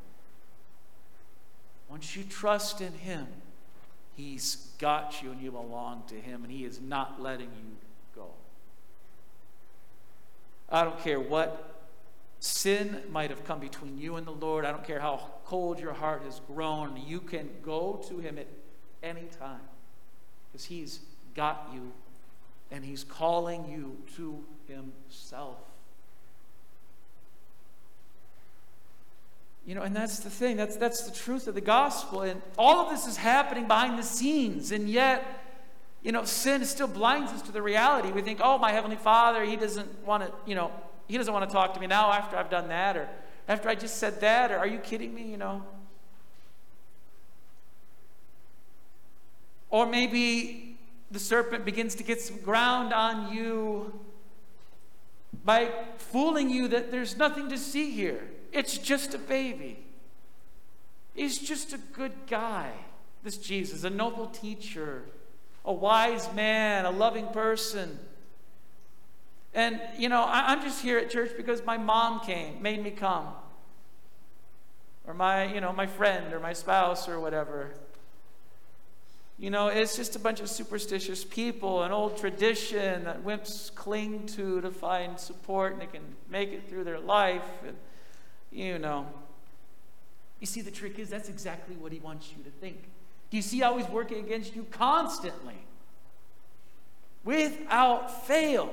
Once 1.89 2.17
you 2.17 2.25
trust 2.25 2.81
in 2.81 2.93
Him, 2.93 3.27
He's 4.17 4.69
got 4.79 5.23
you 5.23 5.31
and 5.33 5.41
you 5.41 5.51
belong 5.51 6.05
to 6.09 6.15
Him, 6.15 6.43
and 6.43 6.53
He 6.53 6.65
is 6.65 6.81
not 6.81 7.21
letting 7.21 7.47
you 7.47 7.77
go. 8.15 8.29
I 10.71 10.85
don't 10.85 10.99
care 11.01 11.21
what 11.21 11.75
sin 12.41 13.03
might 13.11 13.31
have 13.31 13.45
come 13.45 13.61
between 13.61 13.99
you 13.99 14.17
and 14.17 14.27
the 14.27 14.33
Lord. 14.33 14.65
I 14.65 14.71
don't 14.71 14.85
care 14.85 15.01
how 15.01 15.21
cold 15.45 15.79
your 15.79 15.93
heart 15.93 16.23
has 16.25 16.41
grown. 16.47 17.01
You 17.07 17.21
can 17.21 17.49
go 17.63 18.03
to 18.09 18.19
Him 18.19 18.39
at 18.39 18.49
any 19.03 19.29
time 19.39 19.61
because 20.51 20.65
He's 20.65 21.01
got 21.35 21.71
you 21.73 21.93
and 22.71 22.85
He's 22.85 23.05
calling 23.05 23.69
you 23.69 23.97
to 24.17 24.45
Himself. 24.67 25.59
You 29.67 29.75
know, 29.75 29.83
and 29.83 29.97
that's 29.97 30.19
the 30.19 30.31
thing. 30.31 30.57
That's, 30.57 30.77
that's 30.77 31.03
the 31.03 31.15
truth 31.15 31.47
of 31.47 31.55
the 31.55 31.61
gospel. 31.61 32.21
And 32.21 32.43
all 32.59 32.85
of 32.85 32.91
this 32.91 33.07
is 33.07 33.17
happening 33.17 33.67
behind 33.67 33.99
the 33.99 34.03
scenes. 34.03 34.73
And 34.73 34.91
yet, 34.91 35.43
you 36.03 36.13
know, 36.13 36.25
sin 36.25 36.65
still 36.67 36.87
blinds 36.87 37.33
us 37.33 37.41
to 37.43 37.53
the 37.53 37.63
reality. 37.63 38.13
We 38.13 38.21
think, 38.21 38.41
oh, 38.43 38.59
my 38.59 38.73
Heavenly 38.73 38.97
Father, 38.97 39.43
He 39.43 39.57
doesn't 39.57 40.05
want 40.05 40.23
to, 40.23 40.33
you 40.45 40.55
know, 40.55 40.71
He 41.09 41.17
doesn't 41.17 41.33
want 41.33 41.49
to 41.49 41.53
talk 41.53 41.73
to 41.75 41.81
me 41.81 41.87
now 41.87 42.13
after 42.13 42.37
I've 42.37 42.51
done 42.51 42.69
that, 42.69 42.97
or 42.97 43.09
after 43.49 43.71
I 43.71 43.75
just 43.75 43.97
said 43.97 44.21
that, 44.21 44.53
or 44.53 44.59
are 44.59 44.67
you 44.67 44.79
kidding 44.79 45.15
me, 45.15 45.23
you 45.23 45.39
know? 45.39 45.63
Or 49.71 49.87
maybe 49.87 50.64
the 51.15 51.21
serpent 51.21 51.65
begins 51.65 51.95
to 51.95 52.03
get 52.03 52.21
some 52.21 52.39
ground 52.39 52.93
on 52.93 53.33
you 53.33 54.01
by 55.45 55.71
fooling 55.97 56.51
you 56.51 56.67
that 56.69 56.91
there's 56.91 57.17
nothing 57.17 57.49
to 57.51 57.57
see 57.57 57.93
here. 57.93 58.29
It's 58.53 58.77
just 58.77 59.15
a 59.15 59.19
baby. 59.19 59.79
He's 61.15 61.39
just 61.39 61.73
a 61.73 61.79
good 61.79 62.13
guy, 62.27 62.73
this 63.23 63.37
Jesus, 63.37 63.85
a 63.85 63.91
noble 63.91 64.27
teacher, 64.27 65.05
a 65.65 65.73
wise 65.73 66.29
man, 66.35 66.85
a 66.85 66.91
loving 66.91 67.29
person. 67.29 68.01
And, 69.55 69.81
you 69.97 70.09
know, 70.09 70.25
I, 70.25 70.53
am 70.53 70.63
just 70.63 70.83
here 70.83 70.99
at 70.99 71.11
church 71.11 71.31
because 71.37 71.65
my 71.65 71.79
mom 71.79 72.27
came, 72.27 72.61
made 72.61 72.83
me 72.83 72.91
come. 72.91 73.29
Or 75.07 75.15
my, 75.15 75.55
you 75.55 75.61
know, 75.61 75.73
my 75.73 75.87
friend 75.87 76.33
or 76.33 76.41
my 76.41 76.55
spouse 76.55 77.09
or 77.09 77.21
whatever. 77.21 77.71
You 79.39 79.51
know, 79.51 79.67
it's 79.67 79.97
just 79.97 80.15
a 80.15 80.19
bunch 80.21 80.41
of 80.41 80.49
superstitious 80.49 81.25
people, 81.25 81.83
an 81.83 81.91
old 81.91 82.19
tradition 82.19 83.05
that 83.05 83.25
wimps 83.25 83.75
cling 83.75 84.27
to 84.29 84.61
to 84.61 84.71
find 84.71 85.19
support 85.19 85.73
and 85.73 85.83
they 85.83 85.87
can 85.87 86.03
make 86.31 86.53
it 86.53 86.69
through 86.69 86.85
their 86.85 87.01
life. 87.01 87.43
And, 87.67 87.77
you 88.53 88.79
know. 88.79 89.07
You 90.41 90.47
see, 90.47 90.61
the 90.61 90.71
trick 90.71 90.99
is 90.99 91.11
that's 91.11 91.29
exactly 91.29 91.75
what 91.75 91.91
he 91.91 91.99
wants 91.99 92.31
you 92.37 92.45
to 92.45 92.51
think. 92.51 92.77
Do 93.31 93.37
you 93.37 93.43
see 93.43 93.59
how 93.59 93.77
he's 93.77 93.89
working 93.89 94.25
against 94.25 94.55
you 94.55 94.67
constantly? 94.71 95.57
Without 97.25 98.27
fail. 98.27 98.73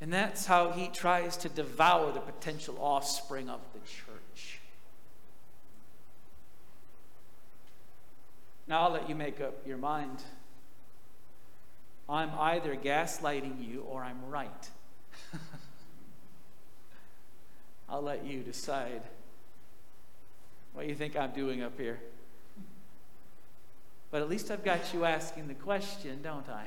And 0.00 0.12
that's 0.12 0.46
how 0.46 0.70
he 0.72 0.88
tries 0.88 1.36
to 1.38 1.48
devour 1.48 2.10
the 2.10 2.20
potential 2.20 2.76
offspring 2.80 3.48
of 3.50 3.60
the 3.74 3.80
church. 3.80 4.60
Now 8.70 8.82
I'll 8.82 8.92
let 8.92 9.08
you 9.08 9.16
make 9.16 9.40
up 9.40 9.66
your 9.66 9.78
mind. 9.78 10.22
I'm 12.08 12.30
either 12.38 12.76
gaslighting 12.76 13.68
you 13.68 13.80
or 13.80 14.04
I'm 14.04 14.28
right. 14.28 14.70
I'll 17.88 18.00
let 18.00 18.24
you 18.24 18.44
decide 18.44 19.02
what 20.72 20.86
you 20.86 20.94
think 20.94 21.16
I'm 21.16 21.32
doing 21.32 21.64
up 21.64 21.76
here. 21.76 21.98
But 24.12 24.22
at 24.22 24.28
least 24.28 24.52
I've 24.52 24.64
got 24.64 24.94
you 24.94 25.04
asking 25.04 25.48
the 25.48 25.54
question, 25.54 26.22
don't 26.22 26.48
I? 26.48 26.66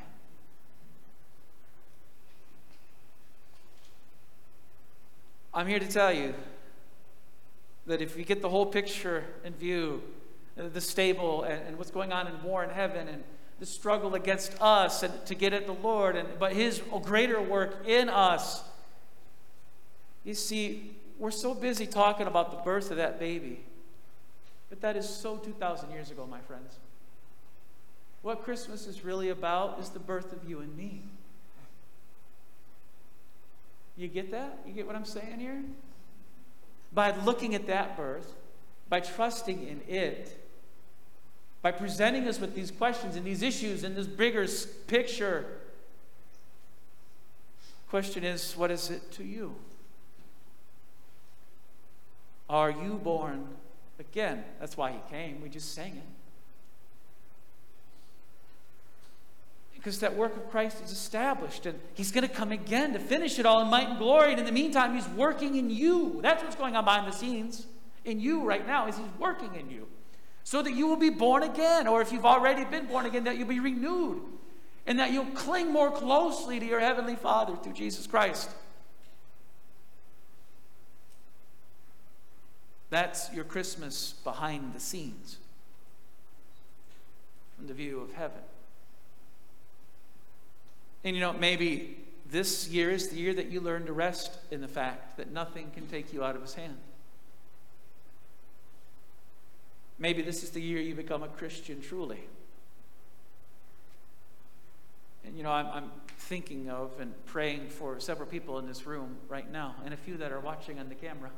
I'm 5.53 5.67
here 5.67 5.79
to 5.79 5.87
tell 5.87 6.11
you 6.11 6.33
that 7.85 8.01
if 8.01 8.17
you 8.17 8.25
get 8.25 8.41
the 8.41 8.49
whole 8.49 8.65
picture 8.65 9.23
in 9.45 9.53
view, 9.53 10.03
Uh, 10.57 10.69
the 10.71 10.81
stable 10.81 11.43
and, 11.43 11.67
and, 11.67 11.77
what's 11.79 11.89
going 11.89 12.13
on 12.13 12.27
in 12.27 12.43
war 12.43 12.63
in 12.63 12.69
heaven 12.69 13.07
and 13.07 13.23
the 13.59 13.65
struggle 13.65 14.13
against 14.13 14.55
us 14.61 15.01
and 15.01 15.25
to 15.25 15.33
get 15.33 15.51
at 15.51 15.65
the 15.65 15.73
Lord, 15.73 16.15
and, 16.15 16.27
but 16.37 16.53
His 16.53 16.81
greater 17.01 17.41
work 17.41 17.87
in 17.87 18.07
us, 18.07 18.63
you 20.23 20.35
see, 20.35 20.95
we're 21.17 21.31
so 21.31 21.55
busy 21.55 21.87
talking 21.87 22.27
about 22.27 22.51
the 22.51 22.57
birth 22.57 22.91
of 22.91 22.97
that 22.97 23.19
baby. 23.19 23.63
But 24.69 24.81
that 24.81 24.95
is 24.95 25.09
so 25.09 25.37
2,000 25.37 25.91
years 25.91 26.11
ago, 26.11 26.27
my 26.29 26.39
friends. 26.41 26.77
What 28.21 28.43
Christmas 28.43 28.85
is 28.85 29.03
really 29.03 29.29
about 29.29 29.79
is 29.79 29.89
the 29.89 29.99
birth 29.99 30.33
of 30.33 30.47
you 30.47 30.59
and 30.59 30.75
me. 30.77 31.01
You 33.97 34.07
get 34.07 34.31
that? 34.31 34.59
You 34.67 34.73
get 34.73 34.87
what 34.87 34.95
I'm 34.95 35.05
saying 35.05 35.39
here? 35.39 35.63
By 36.93 37.15
looking 37.17 37.55
at 37.55 37.67
that 37.67 37.97
birth, 37.97 38.33
by 38.89 38.99
trusting 38.99 39.67
in 39.67 39.81
it, 39.87 40.42
by 41.63 41.71
presenting 41.71 42.27
us 42.27 42.39
with 42.41 42.53
these 42.53 42.69
questions 42.69 43.15
and 43.15 43.25
these 43.25 43.41
issues 43.41 43.85
and 43.85 43.95
this 43.95 44.05
bigger 44.05 44.45
picture, 44.85 45.45
question 47.89 48.25
is, 48.25 48.53
what 48.57 48.69
is 48.69 48.91
it 48.91 49.13
to 49.13 49.23
you? 49.23 49.55
Are 52.49 52.69
you 52.69 52.99
born 53.01 53.47
again? 53.97 54.43
That's 54.59 54.75
why 54.75 54.91
he 54.91 54.99
came. 55.09 55.41
We 55.41 55.47
just 55.47 55.73
sang 55.73 55.95
it. 55.95 56.03
Because 59.73 59.99
that 59.99 60.17
work 60.17 60.35
of 60.35 60.49
Christ 60.51 60.83
is 60.83 60.91
established 60.91 61.65
and 61.65 61.79
he's 61.93 62.11
going 62.11 62.27
to 62.27 62.33
come 62.33 62.51
again 62.51 62.91
to 62.91 62.99
finish 62.99 63.39
it 63.39 63.45
all 63.45 63.61
in 63.61 63.69
might 63.69 63.87
and 63.87 63.97
glory. 63.97 64.31
And 64.31 64.39
in 64.39 64.45
the 64.45 64.51
meantime, 64.51 64.95
he's 64.95 65.07
working 65.09 65.55
in 65.55 65.69
you. 65.69 66.19
That's 66.21 66.43
what's 66.43 66.57
going 66.57 66.75
on 66.75 66.83
behind 66.83 67.07
the 67.07 67.15
scenes 67.15 67.67
in 68.03 68.19
you 68.19 68.43
right 68.43 68.67
now 68.67 68.87
is 68.87 68.97
he's 68.97 69.05
working 69.17 69.55
in 69.55 69.69
you 69.69 69.87
so 70.43 70.61
that 70.61 70.73
you 70.73 70.87
will 70.87 70.97
be 70.97 71.09
born 71.09 71.43
again 71.43 71.87
or 71.87 72.01
if 72.01 72.11
you've 72.11 72.25
already 72.25 72.65
been 72.65 72.85
born 72.85 73.05
again 73.05 73.23
that 73.23 73.37
you'll 73.37 73.47
be 73.47 73.59
renewed 73.59 74.21
and 74.85 74.99
that 74.99 75.11
you'll 75.11 75.25
cling 75.27 75.71
more 75.71 75.91
closely 75.91 76.59
to 76.59 76.65
your 76.65 76.79
heavenly 76.79 77.15
father 77.15 77.55
through 77.55 77.73
jesus 77.73 78.07
christ 78.07 78.49
That's 82.93 83.33
your 83.33 83.43
Christmas 83.43 84.13
behind 84.23 84.75
the 84.75 84.79
scenes 84.79 85.37
from 87.57 87.65
the 87.65 87.73
view 87.73 87.99
of 87.99 88.13
heaven. 88.13 88.37
And 91.03 91.15
you 91.15 91.19
know, 91.19 91.33
maybe 91.33 91.97
this 92.29 92.69
year 92.69 92.91
is 92.91 93.09
the 93.09 93.15
year 93.15 93.33
that 93.33 93.47
you 93.47 93.61
learn 93.61 93.87
to 93.87 93.93
rest 93.93 94.37
in 94.51 94.61
the 94.61 94.67
fact 94.67 95.17
that 95.17 95.31
nothing 95.31 95.71
can 95.73 95.87
take 95.87 96.13
you 96.13 96.23
out 96.23 96.35
of 96.35 96.43
his 96.43 96.53
hand. 96.53 96.77
Maybe 99.99 100.21
this 100.21 100.43
is 100.43 100.49
the 100.51 100.61
year 100.61 100.81
you 100.81 100.95
become 100.95 101.23
a 101.23 101.27
Christian 101.27 101.81
truly. 101.81 102.19
And 105.25 105.37
you 105.37 105.43
know, 105.43 105.51
I'm, 105.51 105.67
I'm, 105.67 105.91
thinking 106.17 106.69
of 106.69 106.91
and 107.01 107.13
praying 107.25 107.67
for 107.67 107.99
several 107.99 108.27
people 108.27 108.57
in 108.57 108.65
this 108.65 108.87
room 108.87 109.17
right 109.27 109.51
now, 109.51 109.75
and 109.83 109.93
a 109.93 109.97
few 109.97 110.15
that 110.15 110.31
are 110.31 110.39
watching 110.39 110.79
on 110.79 110.87
the 110.87 110.95
camera. 110.95 111.29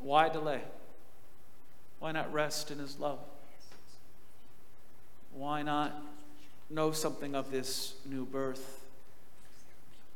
Why 0.00 0.28
delay? 0.28 0.62
Why 2.00 2.10
not 2.10 2.32
rest 2.32 2.72
in 2.72 2.80
His 2.80 2.98
love? 2.98 3.20
Why 5.32 5.62
not 5.62 5.94
know 6.68 6.90
something 6.90 7.36
of 7.36 7.52
this 7.52 7.94
new 8.04 8.26
birth 8.26 8.80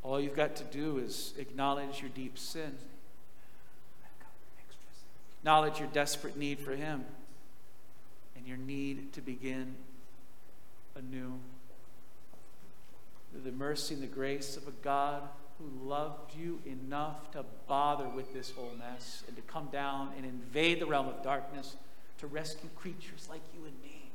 All 0.06 0.20
you've 0.20 0.36
got 0.36 0.54
to 0.56 0.64
do 0.64 0.98
is 0.98 1.34
acknowledge 1.36 2.00
your 2.00 2.10
deep 2.10 2.38
sin, 2.38 2.78
acknowledge 5.40 5.80
your 5.80 5.88
desperate 5.88 6.36
need 6.36 6.60
for 6.60 6.76
Him, 6.76 7.04
and 8.36 8.46
your 8.46 8.56
need 8.56 9.12
to 9.14 9.20
begin 9.20 9.74
anew. 10.94 11.40
The 13.44 13.50
mercy 13.50 13.94
and 13.94 14.02
the 14.02 14.06
grace 14.06 14.56
of 14.56 14.68
a 14.68 14.72
God 14.84 15.22
who 15.58 15.88
loved 15.88 16.36
you 16.36 16.60
enough 16.64 17.32
to 17.32 17.44
bother 17.66 18.08
with 18.08 18.32
this 18.32 18.52
whole 18.52 18.70
mess 18.78 19.24
and 19.26 19.34
to 19.34 19.42
come 19.42 19.66
down 19.72 20.12
and 20.16 20.24
invade 20.24 20.80
the 20.80 20.86
realm 20.86 21.08
of 21.08 21.20
darkness 21.24 21.74
to 22.18 22.28
rescue 22.28 22.70
creatures 22.76 23.26
like 23.28 23.42
you 23.52 23.64
and 23.64 23.74
me. 23.82 24.08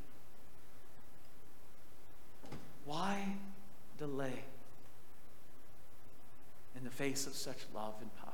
Why 2.86 3.36
delay 3.98 4.44
in 6.82 6.86
the 6.86 6.92
face 6.92 7.28
of 7.28 7.36
such 7.36 7.60
love 7.76 7.94
and 8.02 8.10
power? 8.18 8.32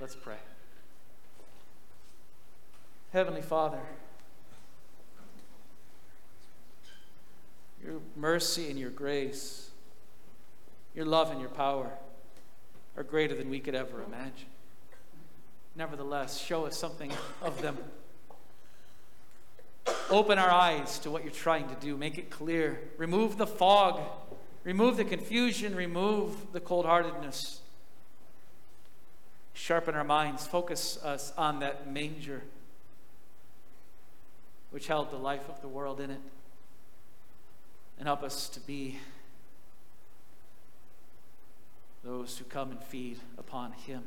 Let's 0.00 0.16
pray. 0.16 0.38
Heavenly 3.12 3.42
Father, 3.42 3.80
your 7.84 8.00
mercy 8.16 8.70
and 8.70 8.78
your 8.78 8.88
grace, 8.88 9.68
your 10.94 11.04
love 11.04 11.30
and 11.30 11.38
your 11.38 11.50
power 11.50 11.90
are 12.96 13.02
greater 13.02 13.34
than 13.34 13.50
we 13.50 13.60
could 13.60 13.74
ever 13.74 14.02
imagine. 14.02 14.48
Nevertheless, 15.76 16.40
show 16.40 16.64
us 16.64 16.78
something 16.78 17.12
of 17.42 17.60
them. 17.60 17.76
Open 20.08 20.38
our 20.38 20.50
eyes 20.50 20.98
to 21.00 21.10
what 21.10 21.24
you're 21.24 21.32
trying 21.32 21.68
to 21.68 21.74
do. 21.74 21.96
Make 21.96 22.16
it 22.16 22.30
clear. 22.30 22.80
Remove 22.96 23.36
the 23.36 23.46
fog. 23.46 24.00
Remove 24.64 24.96
the 24.96 25.04
confusion. 25.04 25.74
Remove 25.74 26.52
the 26.52 26.60
cold 26.60 26.86
heartedness. 26.86 27.60
Sharpen 29.54 29.94
our 29.94 30.04
minds. 30.04 30.46
Focus 30.46 31.02
us 31.02 31.32
on 31.36 31.60
that 31.60 31.90
manger 31.90 32.42
which 34.70 34.86
held 34.86 35.10
the 35.10 35.16
life 35.16 35.48
of 35.48 35.60
the 35.60 35.68
world 35.68 36.00
in 36.00 36.10
it. 36.10 36.20
And 37.98 38.06
help 38.06 38.22
us 38.22 38.48
to 38.50 38.60
be 38.60 38.98
those 42.02 42.38
who 42.38 42.44
come 42.44 42.70
and 42.70 42.82
feed 42.82 43.18
upon 43.36 43.72
Him. 43.72 44.02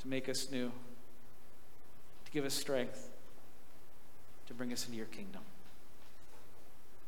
To 0.00 0.08
make 0.08 0.28
us 0.28 0.50
new, 0.50 0.70
to 2.24 2.32
give 2.32 2.44
us 2.44 2.54
strength, 2.54 3.10
to 4.46 4.54
bring 4.54 4.72
us 4.72 4.86
into 4.86 4.96
your 4.96 5.06
kingdom. 5.06 5.42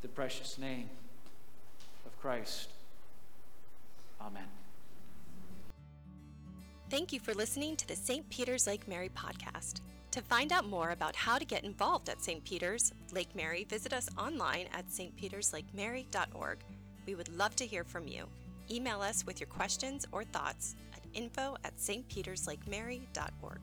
The 0.02 0.08
precious 0.08 0.58
name 0.58 0.88
of 2.06 2.18
Christ. 2.20 2.70
Amen. 4.20 4.48
Thank 6.90 7.12
you 7.12 7.20
for 7.20 7.34
listening 7.34 7.76
to 7.76 7.86
the 7.86 7.96
St. 7.96 8.28
Peter's 8.30 8.66
Lake 8.66 8.88
Mary 8.88 9.10
podcast. 9.10 9.80
To 10.12 10.22
find 10.22 10.52
out 10.52 10.66
more 10.66 10.90
about 10.90 11.14
how 11.14 11.38
to 11.38 11.44
get 11.44 11.64
involved 11.64 12.08
at 12.08 12.22
St. 12.22 12.42
Peter's 12.44 12.92
Lake 13.12 13.34
Mary, 13.34 13.64
visit 13.64 13.92
us 13.92 14.08
online 14.16 14.66
at 14.72 14.88
stpeterslakemary.org. 14.88 16.58
We 17.06 17.14
would 17.14 17.28
love 17.28 17.54
to 17.56 17.66
hear 17.66 17.84
from 17.84 18.08
you. 18.08 18.26
Email 18.70 19.02
us 19.02 19.26
with 19.26 19.40
your 19.40 19.48
questions 19.48 20.06
or 20.12 20.24
thoughts 20.24 20.76
at 20.94 21.02
info 21.12 21.56
at 21.64 21.76
stpeterslakemary.org. 21.76 23.60